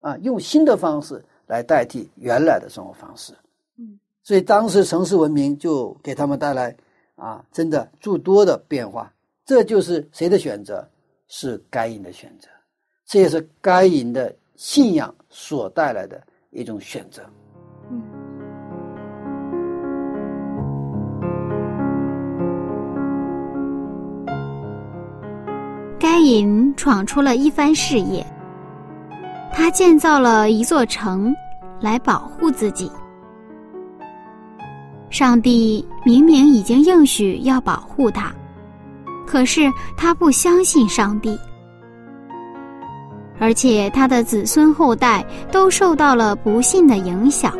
[0.00, 3.32] 啊，用新的方式来代替原来的生活方式，
[3.78, 6.74] 嗯，所以当时城市文明就给他们带来
[7.16, 9.12] 啊，真的诸多的变化。
[9.44, 10.86] 这就是谁的选择？
[11.30, 12.48] 是该隐的选择，
[13.04, 17.22] 这也是该隐的信仰所带来的一种选择。
[26.28, 28.24] 隐闯出了一番事业，
[29.50, 31.34] 他建造了一座城
[31.80, 32.90] 来保护自己。
[35.08, 38.30] 上帝明明已经应许要保护他，
[39.26, 41.34] 可是他不相信上帝，
[43.40, 47.56] 而且他的子孙后代都受到了不幸的影响。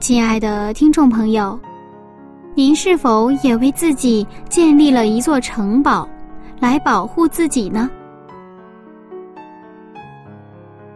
[0.00, 1.56] 亲爱的听众朋友。
[2.60, 6.06] 您是否也为自己建立了一座城堡，
[6.58, 7.88] 来保护自己呢？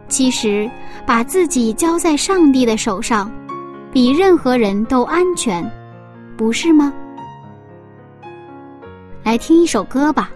[0.07, 0.69] 其实，
[1.07, 3.31] 把自己交在上帝的手上，
[3.91, 5.67] 比任何人都安全，
[6.37, 6.93] 不是吗？
[9.23, 10.29] 来听一首歌吧。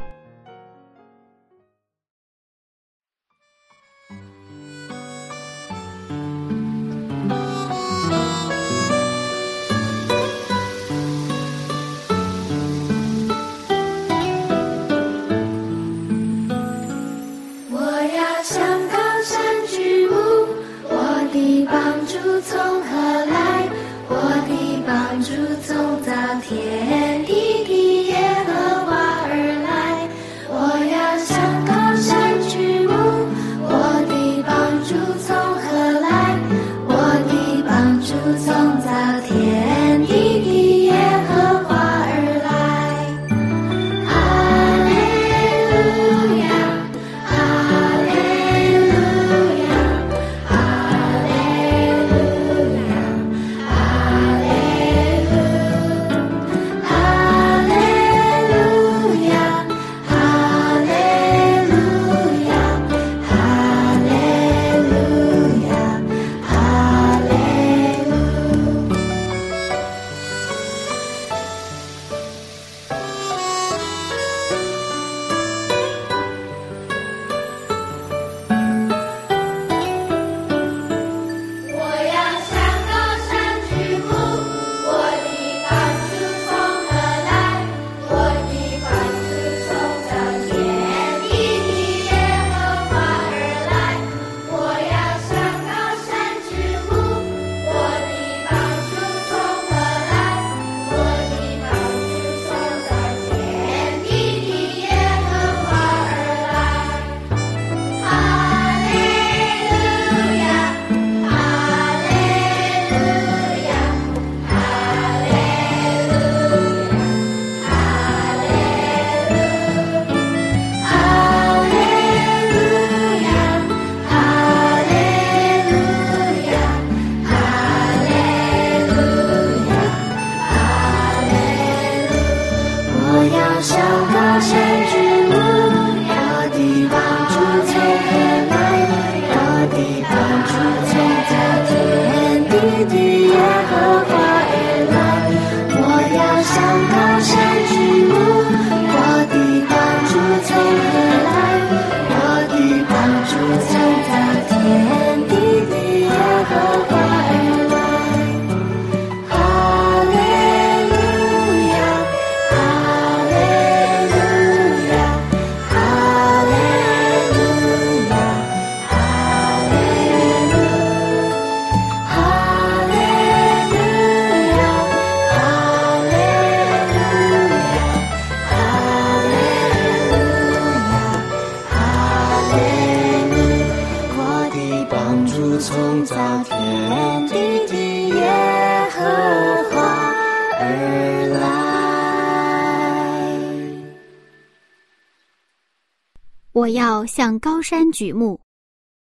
[198.00, 198.40] 举目，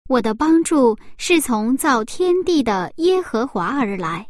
[0.08, 4.26] 我的帮助是从造天地的耶和华而来。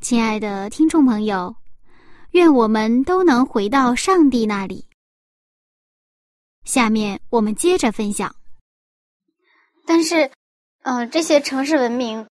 [0.00, 1.52] 亲爱的听众朋友，
[2.30, 4.86] 愿我们都能回到上帝那里。
[6.62, 8.32] 下面我们接着分享。
[9.84, 10.30] 但是，
[10.82, 12.24] 嗯、这些城市文明，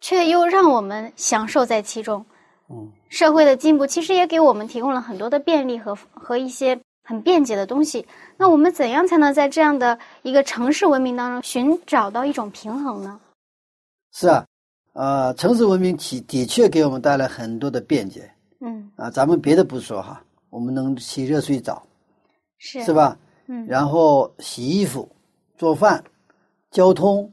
[0.00, 2.24] 却又让我们享受在其中。
[2.70, 8.06] 嗯，社会的进步其实也给我们提供了很多的便利和和一些很便捷的东西。
[8.36, 13.20] 那我们怎样才能在这样的一个城市文明当中寻找到一种平衡呢？
[14.12, 14.46] 是啊，
[14.92, 19.10] 呃，城市文明的的确给我们带来很多的便捷嗯，啊。
[19.10, 21.82] 咱们别的不说哈，我们能洗热水澡，
[22.58, 22.92] 是是？
[22.92, 23.16] 吧？
[23.46, 25.08] 嗯，然后洗衣服、
[25.56, 26.04] 做饭、
[26.70, 27.32] 交通，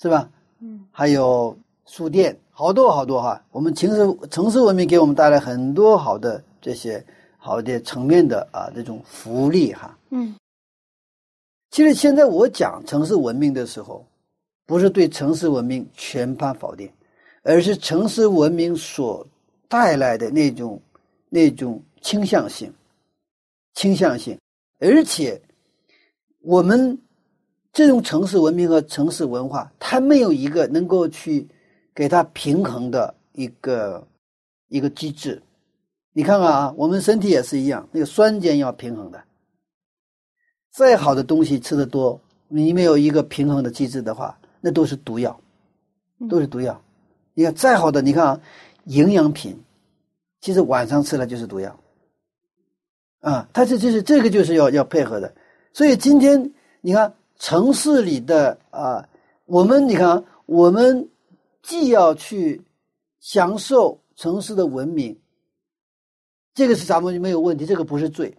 [0.00, 0.30] 是吧？
[0.60, 3.42] 嗯，还有书店，好多好多哈。
[3.50, 7.04] 我们城市城市文明给我们带来很多好的这些
[7.38, 9.96] 好的层面的啊这种福利哈。
[10.10, 10.34] 嗯
[11.70, 14.04] 其实现在我讲城市文明的时候，
[14.66, 16.90] 不是对城市文明全盘否定，
[17.42, 19.24] 而是城市文明所
[19.68, 20.80] 带来的那种
[21.28, 22.72] 那种倾向性，
[23.74, 24.38] 倾向性，
[24.78, 25.40] 而且
[26.40, 26.98] 我们
[27.70, 31.46] 这种城市文明和城市文化，它没有一个能够去
[31.94, 34.04] 给它平衡的一个
[34.68, 35.40] 一个机制。
[36.18, 39.22] 你看看啊，我们身体也是一样，那个酸碱要平衡的。
[40.68, 45.40] 再好的东西吃的多，你没有一个平衡的机制的话，那都是毒药，
[46.28, 46.82] 都是毒药。
[47.34, 48.40] 你看再好的，你看啊，
[48.86, 49.56] 营养品，
[50.40, 51.78] 其实晚上吃了就是毒药。
[53.20, 55.32] 啊，它这就是这个就是要要配合的。
[55.72, 59.08] 所以今天你看城市里的啊，
[59.44, 61.08] 我们你看啊我们
[61.62, 62.60] 既要去
[63.20, 65.16] 享受城市的文明，
[66.58, 68.36] 这个是咱们没有问题，这个不是罪。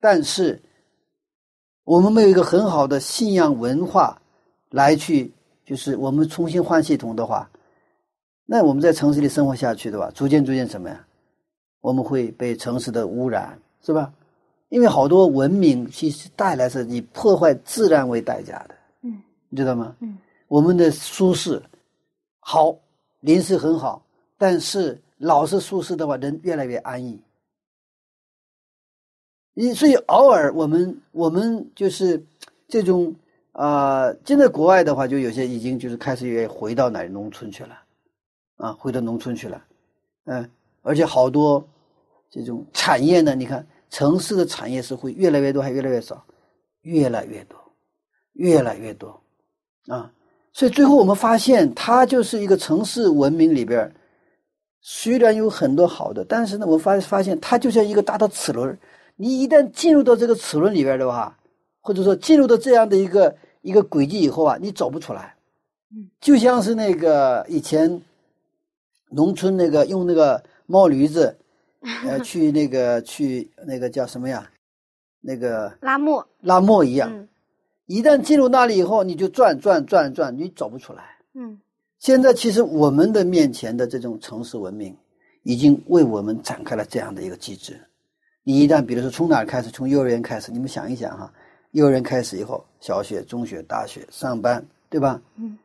[0.00, 0.60] 但是
[1.84, 4.20] 我们没有一个很好的信仰文化
[4.70, 5.32] 来去，
[5.64, 7.48] 就是我们重新换系统的话，
[8.44, 11.06] 那我们在城市里生活下去的话，逐渐逐渐什么呀？
[11.80, 13.56] 我们会被城市的污染，
[13.86, 14.12] 是吧？
[14.70, 19.94] 因为好多文明其实带来是以破坏自然为代价的，嗯，你知道吗？
[20.00, 21.62] 嗯，我们的舒适
[22.40, 22.76] 好，
[23.20, 24.04] 临时很好，
[24.36, 27.22] 但是老是舒适的话，人越来越安逸。
[29.54, 32.20] 你所以偶尔我们我们就是
[32.66, 33.14] 这种
[33.52, 37.78] 啊、呃现在国外的话，就有些已经就是开始也回到哪农村去了，
[38.56, 39.62] 啊，回到农村去了，
[40.24, 40.50] 嗯，
[40.82, 41.64] 而且好多
[42.28, 46.24] 这种产业呢，你看城市的产业是会越来越多，还越来越少，
[46.80, 47.56] 越来越多，
[48.32, 49.22] 越来越多，
[49.86, 50.10] 啊，
[50.52, 53.94] 所以最后我们发现，它就是一个城市文明里边，
[54.82, 58.76] 虽然有很多好的，但是呢，我发发现它就像一个大的齿轮，
[59.16, 61.38] 你一旦进入到这个齿轮里边的话，
[61.80, 65.34] 或者说进入到这样的一个一个轨迹以后啊，你走不出来。
[65.94, 68.02] 嗯，就像是那个以前
[69.10, 71.36] 农村那个用那个毛驴子，
[72.04, 74.50] 呃，去那个去那个叫什么呀？
[75.20, 77.10] 那个拉磨，拉磨一样。
[77.12, 77.28] 嗯
[77.86, 81.02] 一旦进入那里以后，你就转转转转，你走不出来。
[81.34, 81.60] 嗯
[82.02, 84.92] 现在其实我们的面前的这种城市文明，
[85.44, 87.80] 已经为我们展开了这样的一个机制。
[88.42, 91.32] 你一旦比如说从哪儿开始，从幼儿园开始，你们想一想哈，
[91.70, 95.22] 幼儿园开始以后，小学、中学、大学、上班，对吧？
[95.36, 95.56] 嗯，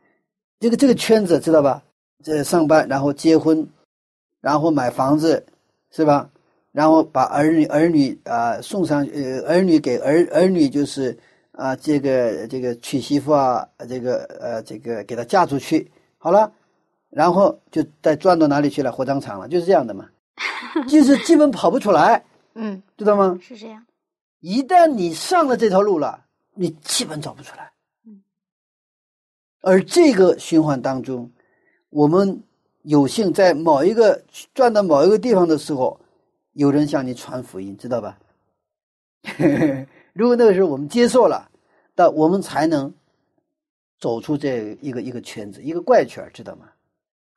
[0.59, 1.83] 这个这个圈子知道吧？
[2.23, 3.67] 这上班，然后结婚，
[4.39, 5.43] 然后买房子，
[5.89, 6.29] 是吧？
[6.71, 11.17] 然后把儿女儿女啊、送上呃儿女给儿儿女就是
[11.53, 16.51] 啊这个这个娶媳妇啊这个呃这个给她嫁出去好了，
[17.09, 20.09] 然后就再转到哪里去了火葬场了，就是这样的嘛，
[20.89, 22.25] 就是基本跑不出来，
[22.55, 23.37] 嗯，知道吗？
[23.41, 23.85] 是这样。
[24.39, 27.71] 一旦你上了这条路了，你基本走不出来。
[28.05, 28.21] 嗯，
[29.61, 31.31] 而这个循环当中，
[31.89, 32.43] 我们
[32.83, 35.99] 有幸在某一个转到某一个地方的时候，
[36.53, 38.17] 有人向你传福音，知道吧？
[40.13, 41.49] 如果那个时候我们接受了，
[41.95, 42.93] 那我们才能
[43.99, 46.69] 走出这一个一个圈子，一个怪圈，知道吗？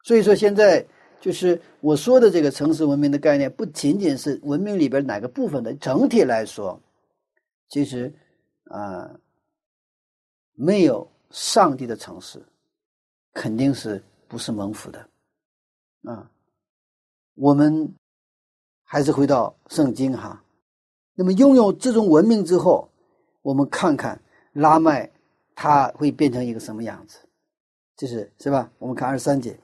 [0.02, 0.84] 所以说，现在
[1.20, 6.80] 就是我说的这个城市文明的概念，不仅仅是文明里边哪个部分的，整体来说，
[7.68, 8.12] 其实
[8.64, 9.10] 啊、
[10.54, 12.42] 没有上帝的城市，
[13.32, 15.08] 肯定是不是蒙福的
[16.04, 16.30] 啊。
[17.34, 17.94] 我们
[18.84, 20.42] 还是回到圣经哈。
[21.14, 22.88] 那么拥有这种文明之后，
[23.42, 24.20] 我们看看
[24.52, 25.10] 拉麦
[25.54, 27.18] 他会变成一个什么样子，
[27.96, 28.70] 就是是吧？
[28.78, 29.58] 我们看二十三节，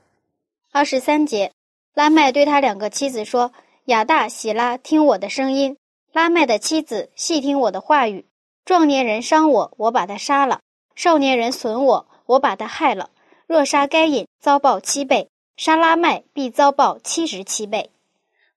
[0.73, 1.53] 二十三节，
[1.95, 3.53] 拉麦对他两个妻子说
[3.87, 5.77] ：“亚大、喜拉，听我的声音。
[6.13, 8.27] 拉麦的妻子细听我的话语。
[8.65, 10.61] 壮年人伤我，我把他杀了；
[10.95, 13.11] 少年人损我，我把他害了。
[13.47, 17.91] 若杀该隐，遭报七倍；杀拉麦，必遭报七十七倍。”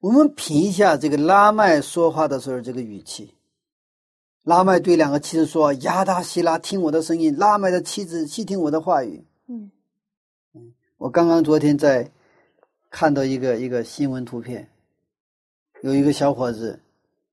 [0.01, 3.35] 我们品一下这个拉麦说话的时候这个语气。
[4.43, 9.69] 拉麦对两个妻子说：“亚达希拉，听我的声音；拉麦的妻子，细听我的话语。”嗯
[10.53, 12.09] 嗯，我刚刚昨天在
[12.89, 14.69] 看到一个一个新闻图片，
[15.83, 16.79] 有一个小伙子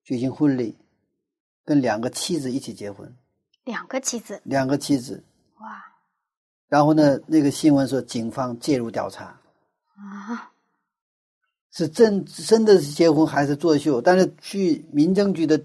[0.04, 0.76] 举行婚礼，
[1.64, 3.14] 跟两个妻子一起结婚，
[3.64, 5.22] 两个妻子，两个妻子。
[5.60, 5.82] 哇
[6.68, 9.40] 然后呢，那个新闻说警方介入调查，
[9.94, 10.52] 啊，
[11.70, 14.00] 是真真的是结婚还是作秀？
[14.02, 15.62] 但是据民政局的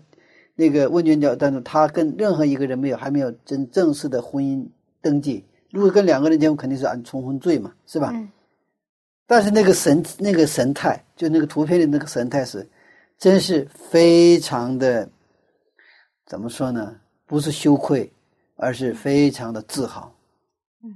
[0.56, 4.68] 那个问卷调，但是他跟任何一个人没有还没有真正式的婚姻
[5.02, 5.46] 登记。
[5.70, 8.12] 如果跟两个人结婚，肯定是按重婚罪嘛，是吧？
[8.14, 8.30] 嗯
[9.28, 12.68] 但是那个神那个神态，就那个图片里那个神态是，
[13.18, 15.10] 真是非常的，
[16.26, 16.98] 怎么说呢？
[17.26, 18.12] 不是羞愧，
[18.58, 20.14] 而是非常的自豪。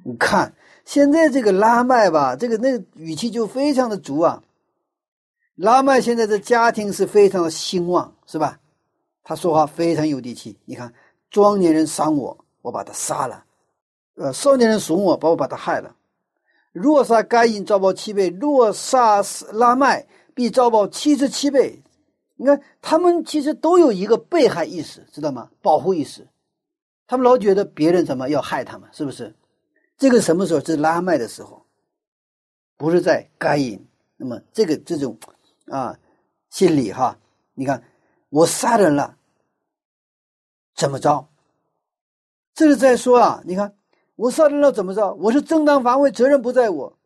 [0.03, 0.53] 你看
[0.83, 4.43] 现在这个拉麦吧，这个那个语气就非常的足啊。
[5.55, 8.59] 拉麦现在的家庭是非常的兴旺，是吧？
[9.25, 10.57] 他说话非常有底气。
[10.65, 10.93] 你看，
[11.29, 13.43] 庄年人伤我，我把他杀了；
[14.15, 15.93] 呃，少年人怂我，把我把他害了。
[16.71, 21.81] 若杀该隐，遭报七倍；若杀拉麦，必遭报七十七倍。
[22.35, 25.49] 你看，他们其实都有一个被害意识，知道吗？
[25.61, 26.27] 保护意识。
[27.07, 29.35] 他们老觉得别人怎么要害他们，是不是？
[29.97, 31.65] 这个什么时候是拉麦的时候？
[32.77, 33.83] 不是在该隐。
[34.17, 35.17] 那么这个这种
[35.67, 35.97] 啊
[36.49, 37.17] 心理哈，
[37.53, 37.81] 你看
[38.35, 39.15] 我杀人了，
[40.75, 41.25] 怎么着？
[42.53, 43.73] 这是在说啊，你看。
[44.17, 45.13] 我杀人了怎么着？
[45.15, 46.97] 我是正当防卫，责任不在我，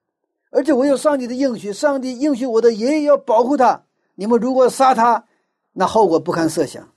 [0.50, 3.84] 而且我有上帝的应许，上帝应许我的爷爷要保护他。
[4.16, 5.24] 你们如果杀他，
[5.72, 6.88] 那后果不堪设想。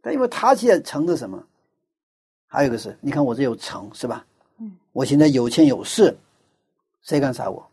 [0.00, 1.42] 但因为他现在成的什么？
[2.46, 4.24] 还有一个是，你看我这有成是吧？
[4.58, 6.16] 嗯，我现在有钱有势，
[7.02, 7.66] 谁敢杀我？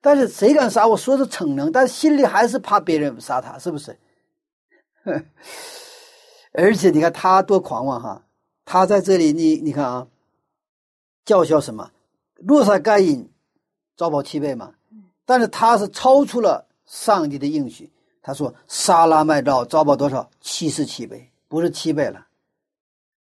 [0.00, 0.96] 但是谁敢杀我？
[0.96, 3.96] 说是逞能，但心里还是怕别人杀他，是不是？
[6.52, 8.24] 而且你看他多狂妄哈！
[8.64, 10.08] 他在这里，你你看啊。
[11.24, 11.90] 叫嚣什么？
[12.36, 13.28] 若杀该隐，
[13.96, 14.74] 遭报七倍嘛。
[15.24, 17.90] 但是他是超出了上帝的应许。
[18.22, 20.30] 他说：“杀拉麦兆遭报多少？
[20.40, 22.26] 七十七倍，不是七倍了。”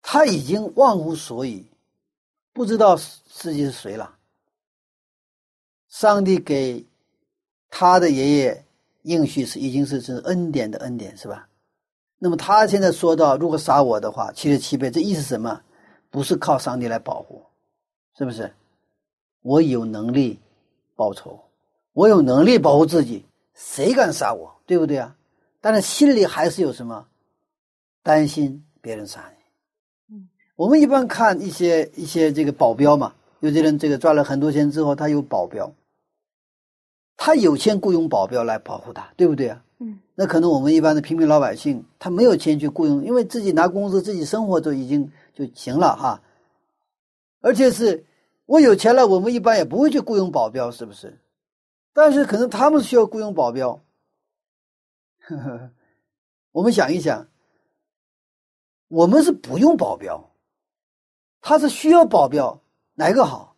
[0.01, 1.65] 他已经忘乎所以，
[2.51, 4.17] 不知道自己是谁了。
[5.87, 6.85] 上帝给
[7.69, 8.65] 他的爷爷
[9.03, 11.47] 应许是已经是是恩典的恩典，是吧？
[12.23, 15.59] 那么他现在说到，如果杀我的话，七十七倍，这意思什么？
[16.09, 17.43] 不是靠上帝来保护。
[18.17, 18.49] 是不是？
[19.41, 20.39] 我有能力
[20.95, 21.37] 报仇，
[21.91, 24.49] 我有能力保护自己，谁敢杀我？
[24.65, 25.13] 对不对啊？
[25.59, 27.05] 但是心里还是有什么
[28.01, 30.15] 担心别人杀你。
[30.15, 35.69] 嗯，我们一般看一些一些这个保镖嘛，有些人这个赚了很多钱之后，他有保镖，
[37.17, 39.61] 他有钱雇佣保镖来保护他，对不对啊？
[40.13, 46.21] 嗯，那可能我们一般的平民老百姓，他没有钱去雇佣，因为自己拿工资，自己生活就已经就行了哈。
[47.41, 48.05] 而且是，
[48.45, 51.19] 我有钱了，我们一般也不会去雇佣保镖，是不是？
[51.93, 53.81] 但是可能他们需要雇佣保镖。
[55.21, 55.71] 呵呵，
[56.51, 57.27] 我们想一想，
[58.87, 60.31] 我们是不用保镖，
[61.41, 62.61] 他是需要保镖，
[62.95, 63.55] 哪个好？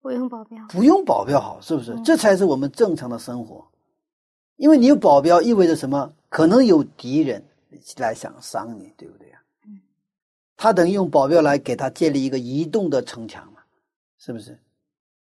[0.00, 1.98] 不用保镖，不用保镖好，是不是？
[2.02, 3.66] 这才是我们正常的生活。
[4.58, 6.12] 因为你有保镖，意味着什么？
[6.28, 7.42] 可能有敌人
[7.96, 9.38] 来想伤你，对不对呀？
[10.56, 13.60] 他等于用保镖来给他建立一个移动的城墙嘛，
[14.18, 14.58] 是不是？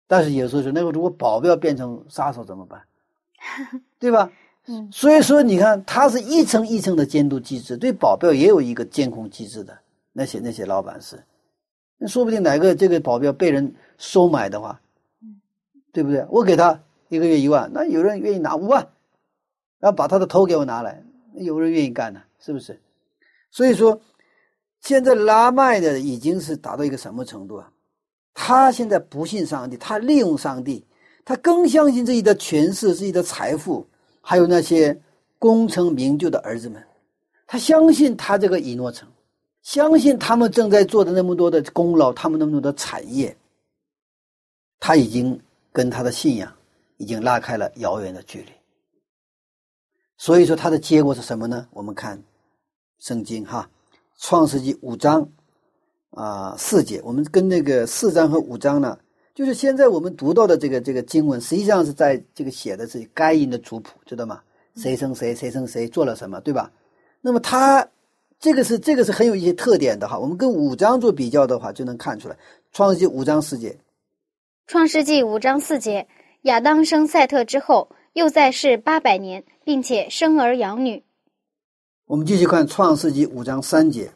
[0.08, 2.82] 但是有时候说，那个如果保镖变成杀手怎么办？
[4.00, 4.32] 对吧？
[4.68, 9.78] 嗯，所以说你看，他是一层一层的监督机制，对保镖也有一个监控机制的。
[10.14, 11.24] 那些那些老板是，
[11.98, 14.82] 那说不定哪个这个保镖被人收买的话，
[15.92, 16.26] 对不对？
[16.30, 18.88] 我给他一个月一万，那有人愿意拿五万，
[19.80, 21.04] 然后把他的头给我拿来，
[21.36, 22.80] 有人愿意干呢，是不是？
[23.52, 24.00] 所以说。
[24.80, 27.70] 现在拉麦的已经是达到一个什么程度啊？
[28.36, 30.86] 他现在不信上帝，他利用上帝，
[31.26, 33.86] 他更相信自己的权势、自己的财富，
[34.22, 34.98] 还有那些
[35.40, 36.82] 功成名就的儿子们。
[37.48, 39.10] 他相信他这个以诺城，
[39.64, 43.36] 相信他们正在做的那么多的功劳，他们那么多的产业。
[44.80, 45.38] 他已经
[45.74, 46.56] 跟他的信仰
[46.98, 48.52] 已经拉开了遥远的距离。
[50.18, 51.68] 所以说，它的结果是什么呢？
[51.72, 52.22] 我们看
[53.00, 53.70] 圣经哈。
[54.20, 55.30] 创世纪五章
[56.10, 58.98] 啊四节，我们跟那个四章和五章呢，
[59.36, 64.42] 就是现在我们读到的这个这个经文，实际上是在这个写的是该隐的族谱，知道吗？
[64.76, 66.72] 谁生谁，谁生谁，做了什么，对吧？
[67.22, 67.88] 那么他
[68.40, 70.18] 这个是这个是很有一些特点的哈。
[70.18, 72.36] 我们跟五章做比较的话，就能看出来。
[72.72, 73.78] 创世纪五章四节，
[74.66, 76.08] 创世纪五章四节，
[76.42, 77.88] 亚当生赛特之后，
[78.18, 81.04] 又在世八百年，并且生儿养女。
[82.08, 84.12] 我们继续看《创世纪》五章三节。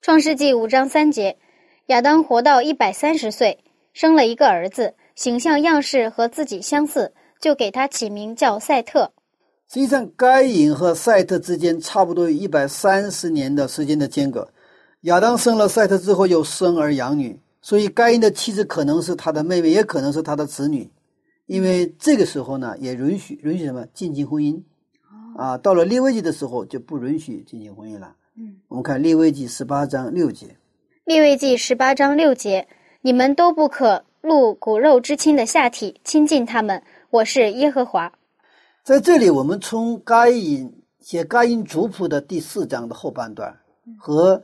[0.00, 1.38] 创世纪五章三节，
[1.86, 3.62] 亚当活到一百三十岁，
[3.92, 9.12] 生了一个儿子，形象样式和自己相似，就给他起名叫赛特。
[9.72, 14.48] 实际上，该隐和赛特之间差不多有一百三十年的时间的间隔。
[15.02, 20.90] 亚当生了赛特之后，又生儿养女，所以该隐的妻子可能是他的妹妹，也可能是他的子女。
[21.52, 24.62] 因为这个时候呢，也允许允许什么进行婚姻。
[25.36, 28.16] 啊，到了立位记的时候就不允许进行婚姻了。
[28.36, 30.56] 嗯，我们看立位记十八章六节。
[31.04, 32.66] 立位记十八章六节，
[33.02, 36.82] 你们都不可露骨肉之亲的下体，亲近他们。
[37.10, 38.10] 我是耶和华。
[38.82, 43.54] 在这里，我们从该隐写该隐族谱的第四章的后半段，
[43.98, 44.42] 和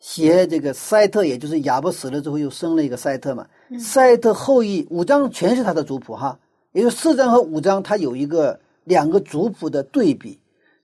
[0.00, 3.46] 写这个塞特，也就是亚伯死了之后又生了一个塞特嘛，
[3.78, 6.38] 塞特后裔五章全是他的族谱哈，
[6.72, 10.38] 也就四章和五章，它有一个两个族谱的对比。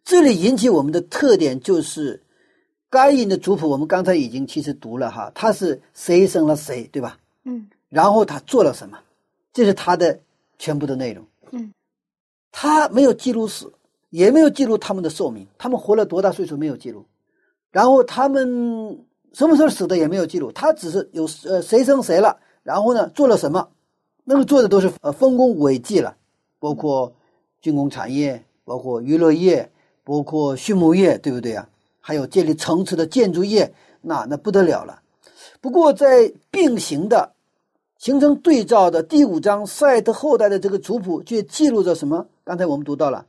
[0.04, 2.22] 这里引起我们的特点就是
[2.90, 7.18] 该隐的族谱，我们刚才已经其实读了哈，他是谁生了谁，对吧？
[7.44, 8.98] 嗯，然后他做了什么，
[9.52, 10.18] 这是他的
[10.58, 11.24] 全部的内容。
[11.52, 11.72] 嗯，
[12.52, 13.72] 他没有记录死，
[14.10, 17.04] 也没有记录他们的寿命，他们活了多大岁数没有记录，
[17.70, 23.68] 然后他们什么时候死的也没有记录，他只是有呃谁生谁了，然后呢做了什么，
[24.24, 26.16] 那么做的都是呃丰功伟绩了，
[26.58, 27.14] 包括
[27.60, 29.70] 军工产业，包括娱乐业，
[30.02, 31.68] 包括畜牧业，对不对啊？
[32.00, 35.02] 还有建立城池的建筑业，那那不得了了。
[35.60, 37.32] 不过在并行的。
[37.96, 42.26] 形成对照的第五章赛特后代的这个族谱，却记录着什么？
[42.42, 43.26] 刚才我们读到了，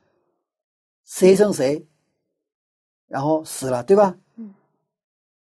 [1.06, 1.86] 谁生谁，
[3.08, 4.18] 然后死了，对吧？
[4.36, 4.54] 嗯。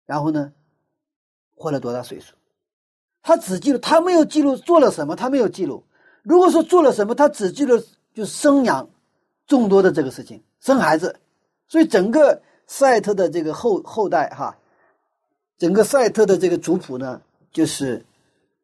[0.05, 0.51] 然后呢，
[1.55, 2.33] 活了多大岁数？
[3.23, 5.83] 他只记录，他没有记录做了什么，他没有记录。
[6.21, 7.81] 如果说做了什么，他只记录
[8.13, 8.87] 就生养
[9.47, 11.19] 众多的这个事情，生孩子。
[11.67, 14.55] 所以整个赛特的这个后后代哈，
[15.57, 17.19] 整个赛特的这个族谱呢，
[17.51, 18.05] 就是。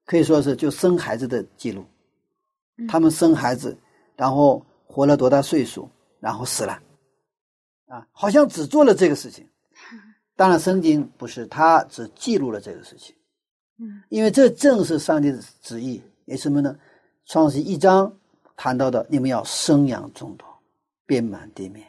[0.06, 1.86] 可以说是就生孩子的记录，
[2.88, 3.78] 他们生孩子，
[4.16, 5.88] 然后活了多大岁数，
[6.20, 6.82] 然后死了，
[7.86, 9.48] 啊，好像只做了这个事情。
[10.36, 13.16] 当然，圣经不是，他只记录了这个事情。
[14.10, 16.76] 因为这正是上帝的旨意，也什么呢？
[17.26, 18.12] 创世一章
[18.58, 20.48] 谈到的，你们要生养众多，
[21.06, 21.86] 遍满地面。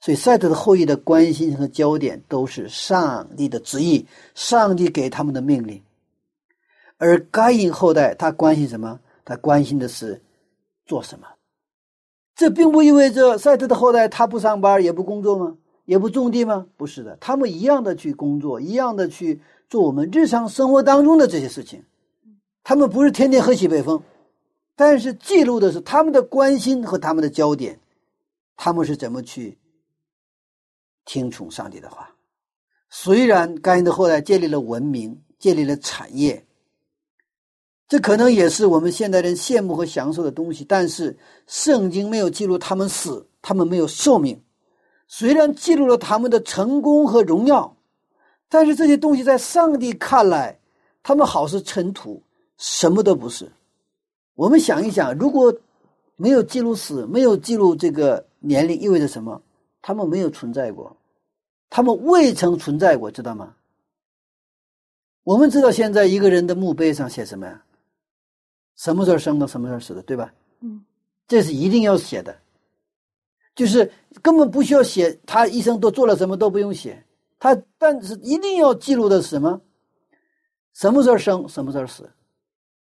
[0.00, 5.82] 所以，赛特的后裔的关心和焦点都是上帝的旨意，上帝给他们的命令。
[6.98, 9.00] 而该隐后代，他关心什么？
[9.24, 10.20] 他关心的是
[10.84, 11.26] 做什么？
[12.34, 15.56] 这并不意味着赛特的后代他不上班也不工作吗？
[15.86, 16.66] 也不种地吗？
[16.76, 21.84] 不是的，他们一样的去工作，一样的去做我们日常生活当中的这些事情。
[22.62, 24.02] 他们不是天天喝西北风，
[24.74, 27.78] 但是记录的是他们的关心和他们的焦点，
[28.56, 29.58] 他们是怎么去
[31.04, 32.10] 听从上帝的话。
[32.90, 36.44] 虽然该隐的后代建立了文明，建立了产业。
[37.88, 44.42] 这可能也是我们现代人羡慕和享受的东西，但是圣经没有记录他们死，他们没有寿命。
[45.06, 47.75] 虽然记录了他们的成功和荣耀，
[48.48, 50.58] 但是这些东西在上帝看来，
[51.02, 52.22] 他们好似尘土，
[52.56, 53.50] 什么都不是。
[54.34, 55.54] 我们想一想，如果
[56.16, 59.40] 没有记录死，没有记录这个年龄，意味着什么？
[59.82, 60.96] 他们没有存在过，
[61.70, 63.54] 他们未曾存在过，知道吗？
[65.22, 67.62] 我们知道现在一个人的墓碑上写什么呀？
[68.76, 70.32] 什么时候生的，什么时候死的，对吧？
[70.60, 70.84] 嗯，
[71.28, 72.36] 这是一定要写的，
[73.54, 73.90] 就是
[74.22, 77.02] 根本不需要写他一生都做了什么，都不用写。
[77.54, 79.60] 他但是一定要记录的是什么？
[80.72, 82.10] 什么时候生，什么时候死？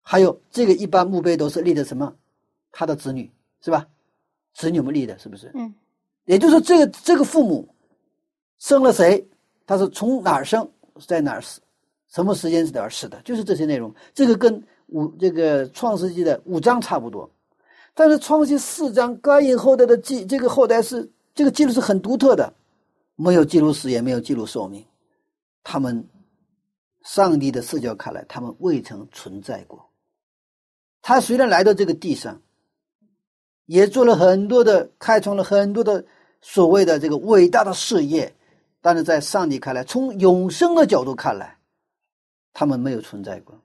[0.02, 2.12] 还有这个一般墓碑都是立的什么？
[2.70, 3.30] 他的子女
[3.60, 3.86] 是吧？
[4.54, 5.50] 子女们立的，是不是？
[5.54, 5.72] 嗯，
[6.24, 7.68] 也就是说，这个这个父母
[8.58, 9.26] 生了谁？
[9.66, 10.68] 他是从哪儿生，
[11.06, 11.60] 在哪儿死？
[12.08, 13.20] 什么时间是哪儿死的？
[13.22, 13.94] 就是这些内容。
[14.14, 14.62] 这个跟。
[14.88, 17.30] 五这个创世纪的五章差不多，
[17.94, 22.52] 但是创世四章该隐后代的记，这个后代是这个记录是很独特的，
[23.22, 24.84] 没有记录死，也没有记录寿命。
[25.62, 26.08] 他们
[27.04, 29.88] 上帝的视角看来，他们未曾存在过。
[31.00, 32.42] 他虽然来到这个地上，
[33.66, 36.04] 也做了很多的，开创了很多的
[36.40, 38.34] 所谓的这个伟大的事业，
[38.80, 41.58] 但是在上帝看来，从永生的角度看来，
[42.52, 43.56] 他们没有存在过。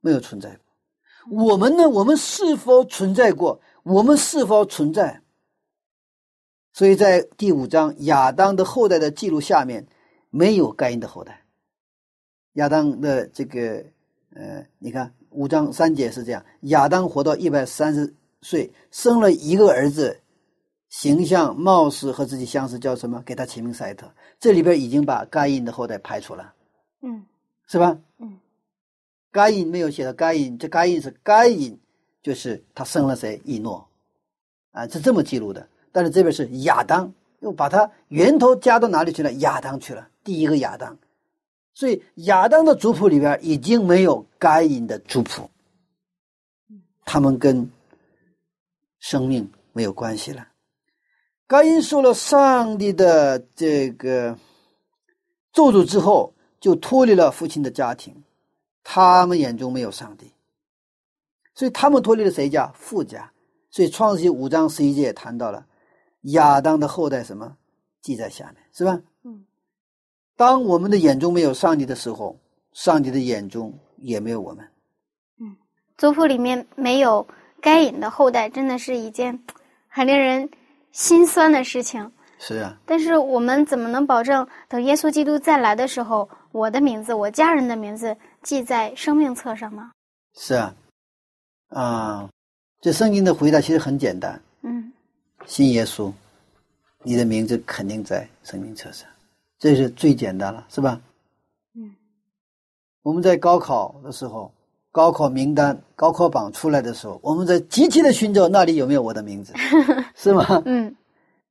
[0.00, 1.88] 没有存在过，我们呢？
[1.88, 3.60] 我们是否存在过？
[3.82, 5.20] 我们是否存在？
[6.76, 9.86] 所以在第五章亚当的后代的记录下面，
[10.28, 11.42] 没有该因的后代。
[12.52, 13.82] 亚当的这个，
[14.34, 20.20] 呃，你看五章三节是这样：亚当活到一百三十岁，生了一个儿子，
[20.90, 23.22] 形象貌似和自己相似，叫什么？
[23.24, 24.12] 给他起名赛特。
[24.38, 26.52] 这里边已经把该因的后代排除了，
[27.00, 27.24] 嗯
[27.66, 27.98] 是吧？
[28.18, 28.38] 嗯，
[29.32, 31.80] 该隐没有写到该因，这该因是该因，
[32.22, 33.40] 就是他生了谁？
[33.46, 33.88] 以诺，
[34.72, 35.66] 啊，是这么记录的。
[35.96, 39.32] 但是这边是亚当，又把他源头加到哪里去了？
[39.32, 40.98] 亚当去了，第一个亚当。
[41.72, 45.48] 所以亚当的族谱里边已经没有该隐的族谱，
[47.06, 47.70] 他们跟
[48.98, 50.48] 生命没有关系了。
[51.46, 54.38] 该隐受了上帝的这个
[55.54, 58.22] 咒诅之后，就脱离了父亲的家庭，
[58.84, 60.30] 他们眼中没有上帝，
[61.54, 62.70] 所以他们脱离了谁家？
[62.74, 63.32] 父家。
[63.68, 65.66] 所以创世纪五章十一节也谈到了
[66.32, 67.56] 亚当的后代什么
[68.00, 69.00] 记在下面，是吧？
[69.24, 69.44] 嗯。
[70.36, 72.38] 当我们的眼中没有上帝的时候，
[72.72, 74.68] 上帝的眼中也没有我们。
[75.40, 75.56] 嗯
[75.96, 77.26] 族谱里面没有
[77.60, 79.42] 该隐的后代，真的是一件
[79.88, 80.48] 很令人
[80.92, 82.12] 心酸的事情。
[82.38, 89.90] 是啊，但是我们怎么能保证等耶稣基督再来的时候，我的名字、我家人的名字记在生命册上呢？
[90.34, 90.74] 是啊，
[91.70, 92.28] 啊，
[92.82, 94.92] 这圣经的回答其实很简单：嗯
[95.46, 96.12] 信耶稣，
[97.02, 99.08] 你的名字肯定在生命册上，
[99.58, 101.00] 这是最简单了，是吧？
[101.74, 101.94] 嗯
[103.02, 104.52] 我们在高考的时候，
[104.90, 109.52] 高考名单、高考榜出来的时候，我们在急切的寻找那里有没有我的名字，
[110.16, 110.62] 是吗？
[110.66, 110.94] 嗯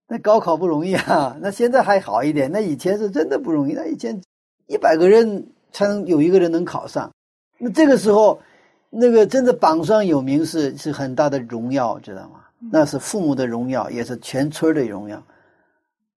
[0.08, 4.22] 那高考不容易啊，那现在还好一点，那以前是真的不容易，那以前
[4.68, 7.12] 一百个人才能有一个人能考上，
[7.58, 8.40] 那这个时候，
[8.92, 12.45] 那个真的榜上有名是是很大的荣耀，知道吗？
[12.60, 15.22] 那是父母的荣耀，也是全村的荣耀，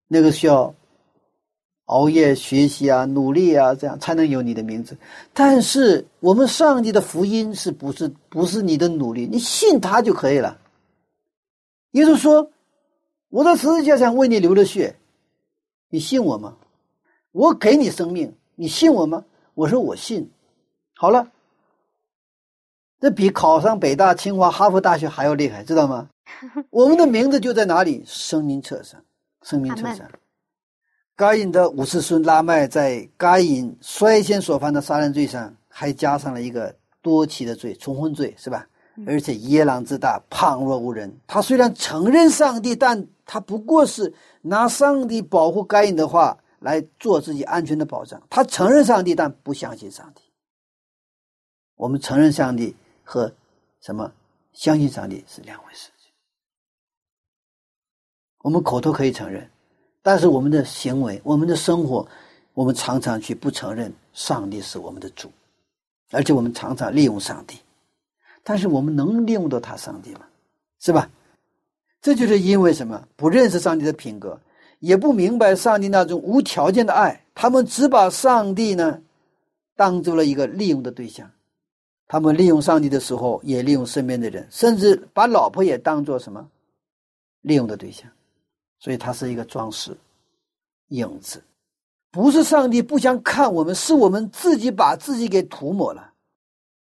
[0.06, 0.74] 那个需要
[1.86, 4.96] 熬夜学习啊，努力啊，这样才能有你的名字。
[5.32, 9.26] 但是我们上帝的福音是不是不是你的努力？
[9.26, 10.58] 你信他就可以了。
[11.92, 12.50] 耶稣说
[13.30, 14.96] ：“我在十字架上为你流了血，
[15.88, 16.56] 你信我吗？
[17.32, 19.24] 我给你生命，你信我吗？”
[19.54, 20.30] 我说：“我信。”
[20.94, 21.30] 好了，
[23.00, 26.08] 这比考上北大、清华、哈佛大学还要厉害，知道吗？
[26.70, 28.02] 我们的名字就在哪里？
[28.06, 29.02] 生命册上，
[29.42, 30.08] 生命册上。
[31.16, 38.66] 该隐的五世孙拉麦在该隐率先所犯的杀人罪上，还加上了一个多起的罪，重婚罪，是吧？
[39.06, 41.12] 而且野狼之大，旁若无人。
[41.26, 44.12] 他虽然承认上帝，但他不过是
[44.42, 48.20] 拿上帝保护该隐的话来做自己安全的保障。
[48.28, 50.22] 他承认上帝，但不相信上帝。
[51.76, 52.74] 我们承认上帝
[53.04, 53.32] 和
[53.80, 54.12] 什么
[54.52, 55.97] 相信上帝是两回事情。
[58.48, 59.46] 我们口头可以承认，
[60.00, 62.08] 但是我们的行为、我们的生活，
[62.54, 65.30] 我们常常去不承认上帝是我们的主，
[66.12, 67.58] 而且我们常常利用上帝。
[68.42, 70.20] 但是我们能利用到他上帝吗？
[70.80, 71.10] 是吧？
[72.00, 73.06] 这就是因为什么？
[73.16, 74.40] 不认识上帝的品格，
[74.78, 78.98] 也不明白上帝那种无条件的爱，他们只把上帝呢
[79.76, 81.30] 当做了一个利用的对象。
[82.06, 86.48] 他们利用上帝的时候，也利用身边的人，甚至把老婆也当做什么
[87.42, 88.10] 利用的对象。
[88.78, 89.96] 所以它是一个装饰
[90.88, 91.42] 影子，
[92.10, 96.12] 不是上帝不想看我们，是我们自己把自己给涂抹了。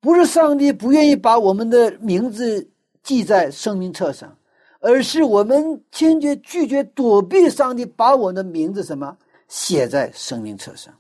[0.01, 2.67] 不是上帝不愿意把我们的名字
[3.03, 4.35] 记在生命册上，
[4.81, 9.15] 而是我们坚决拒绝躲避上帝把我的名字什么
[9.49, 10.95] 写在生命册上。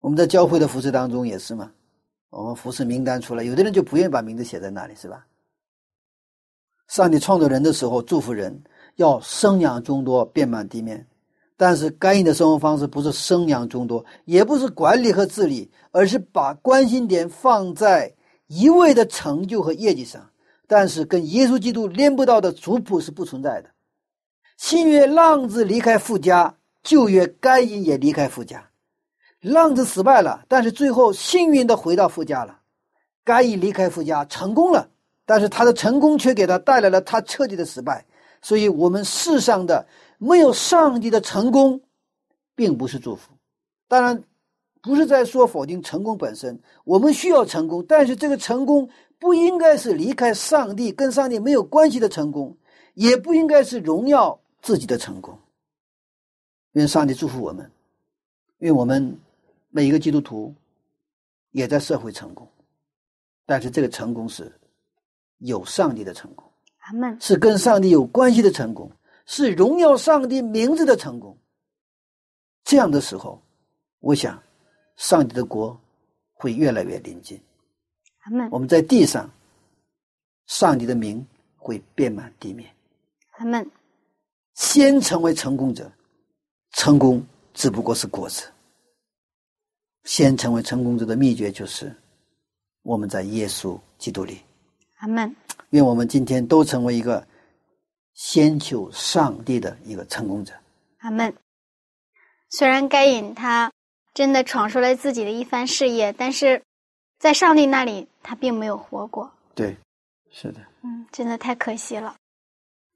[0.00, 1.70] 我们在教会的服饰当中也是嘛，
[2.30, 5.26] 我们服饰名单出来，有的人就不愿意把名字写在那里，是吧？
[6.88, 8.58] 上帝创造人的时候祝福人
[8.96, 11.06] 要生养众多，遍满地面。
[11.56, 18.12] 但是该隐的生活方式不是生养众多，也不是管理和治理，而是把关心点放在
[18.48, 20.28] 一味的成就和业绩上。
[20.66, 23.68] 但是跟耶稣基督连不到的族谱是不存在的。
[24.56, 28.70] 新约浪子离开父家，旧约该隐也离开父家。
[29.40, 32.58] 浪子失败了，但是最后幸运的回到父家了。
[33.24, 34.88] 该隐离开父家成功了，
[35.26, 38.04] 但是他的成功却给他带来了他彻底的失败。
[38.42, 39.86] 所以，我们世上的。
[40.24, 41.80] 没有上帝的成功，
[42.54, 43.32] 并不是祝福。
[43.88, 44.22] 当然，
[44.80, 46.56] 不是在说否定成功本身。
[46.84, 48.88] 我们需要成功，但是这个成功
[49.18, 52.56] 不应该是离开上帝、跟上帝没有关系的成功，
[52.94, 55.36] 也不应该是荣耀自己的成功。
[56.74, 57.68] 愿上帝祝福我们，
[58.58, 59.18] 愿我们
[59.70, 60.54] 每一个基督徒
[61.50, 62.46] 也在社会成功，
[63.44, 64.52] 但是这个成功是
[65.38, 66.48] 有上帝的成功，
[66.82, 67.20] 阿门。
[67.20, 68.90] 是跟上帝有关系的成功。
[69.24, 71.36] 是荣耀上帝名字的成功。
[72.64, 73.40] 这样的时候，
[74.00, 74.40] 我想，
[74.96, 75.80] 上帝的国
[76.32, 77.40] 会越来越临近。
[78.24, 78.48] 阿门。
[78.50, 79.30] 我们在地上，
[80.46, 81.24] 上帝的名
[81.56, 82.68] 会遍满地面。
[83.38, 83.68] 阿门。
[84.54, 85.90] 先成为成功者，
[86.72, 87.24] 成功
[87.54, 88.50] 只不过是果子。
[90.04, 91.94] 先成为成功者的秘诀就是
[92.82, 94.40] 我们在耶稣基督里。
[95.02, 95.34] 阿门。
[95.70, 97.26] 愿我们今天都成为一个
[98.14, 100.54] 先求上帝的一个成功者。
[100.98, 101.34] 阿门。
[102.50, 103.72] 虽然该隐他
[104.14, 106.62] 真的闯出了自己的一番事业，但是
[107.18, 109.28] 在上帝那里他并没有活过。
[109.56, 109.76] 对，
[110.30, 110.60] 是的。
[110.82, 112.14] 嗯，真的太可惜了。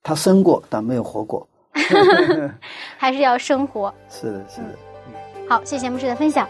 [0.04, 1.48] 他生过，但没有活过。
[2.96, 3.92] 还是要生活。
[4.09, 4.78] 是的，是的。
[5.48, 6.48] 好，谢谢牧师的分享。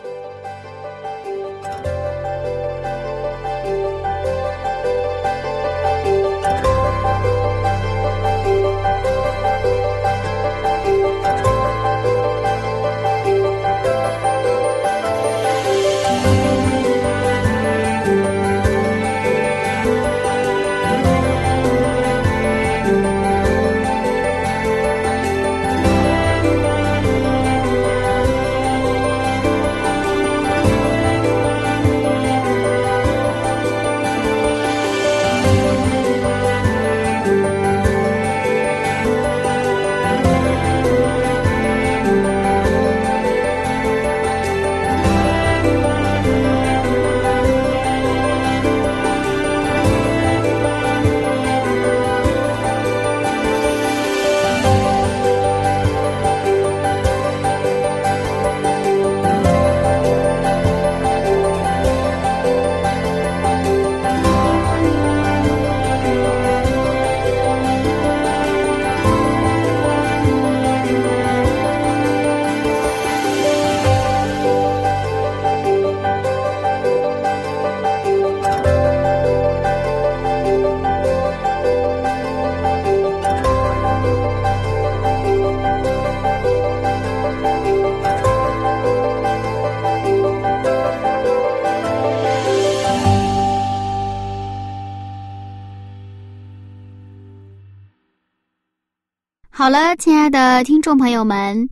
[99.66, 101.68] 好了，亲爱的听众朋友们，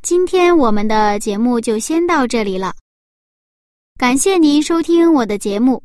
[0.00, 2.72] 今天我们的节目就先到这里了。
[3.98, 5.82] 感谢您收听我的节目。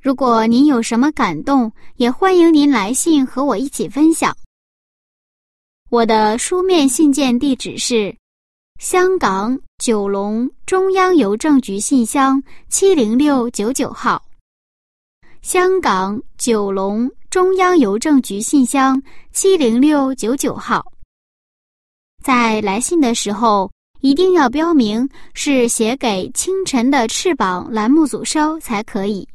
[0.00, 4.32] 如果您有什么感动，也欢迎您来信和我一起分享。
[5.88, 8.16] 我的书面信件地址是
[8.78, 14.24] 香港九龙中央邮政局信箱七零六九九号。
[15.42, 17.10] 香港九龙。
[17.30, 19.00] 中央邮政局信箱
[19.30, 20.84] 七零六九九号。
[22.24, 23.70] 在来信的时候，
[24.00, 29.28] 一定要标明是写给《清晨的翅膀》栏目组收才可以。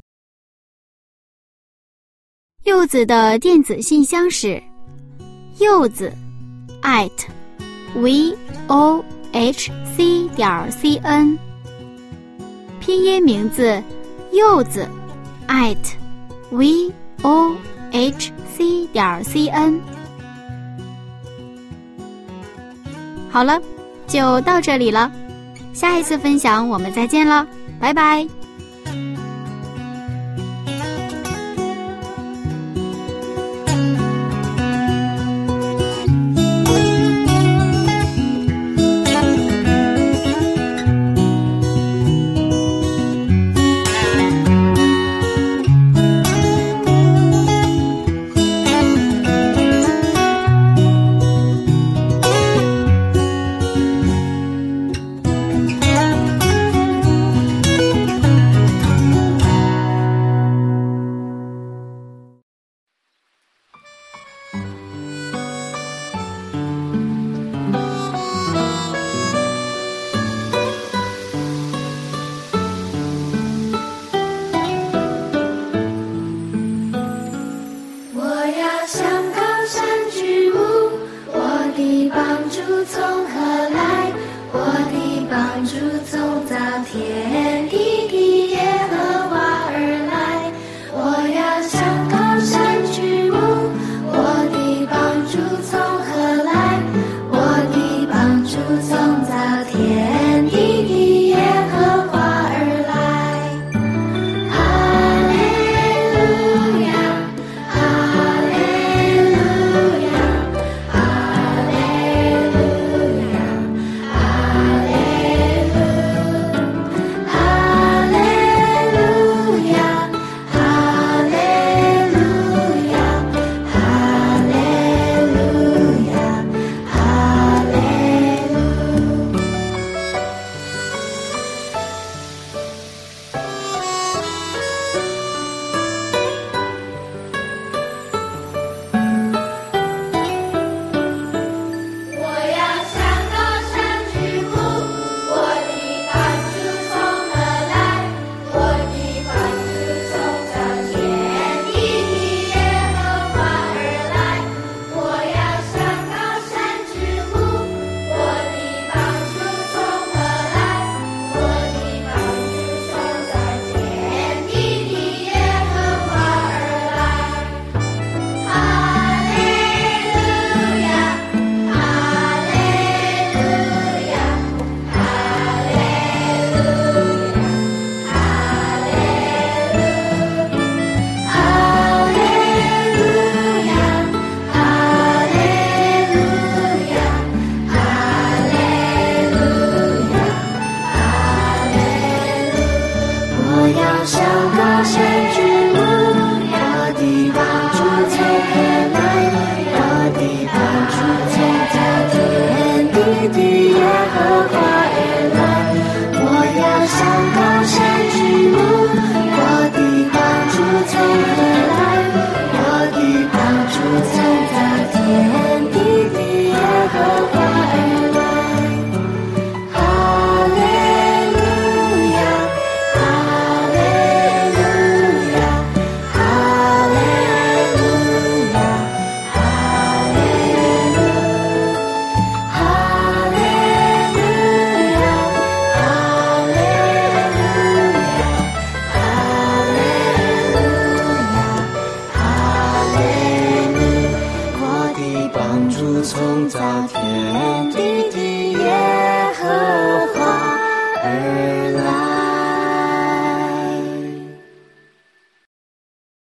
[2.65, 4.61] 柚子的电子信箱是
[5.59, 6.11] 柚子
[6.81, 7.09] at
[7.95, 8.37] v
[8.67, 11.39] o h c 点 c n，
[12.81, 13.81] 拼音名字
[14.33, 14.85] 柚子
[15.47, 15.77] at
[16.51, 16.91] v
[17.21, 17.55] o。
[17.95, 19.79] H c 点 c n，
[23.31, 23.57] 好了，
[24.05, 25.09] 就到这里了。
[25.73, 27.47] 下一次分享我们再见了，
[27.79, 28.27] 拜拜。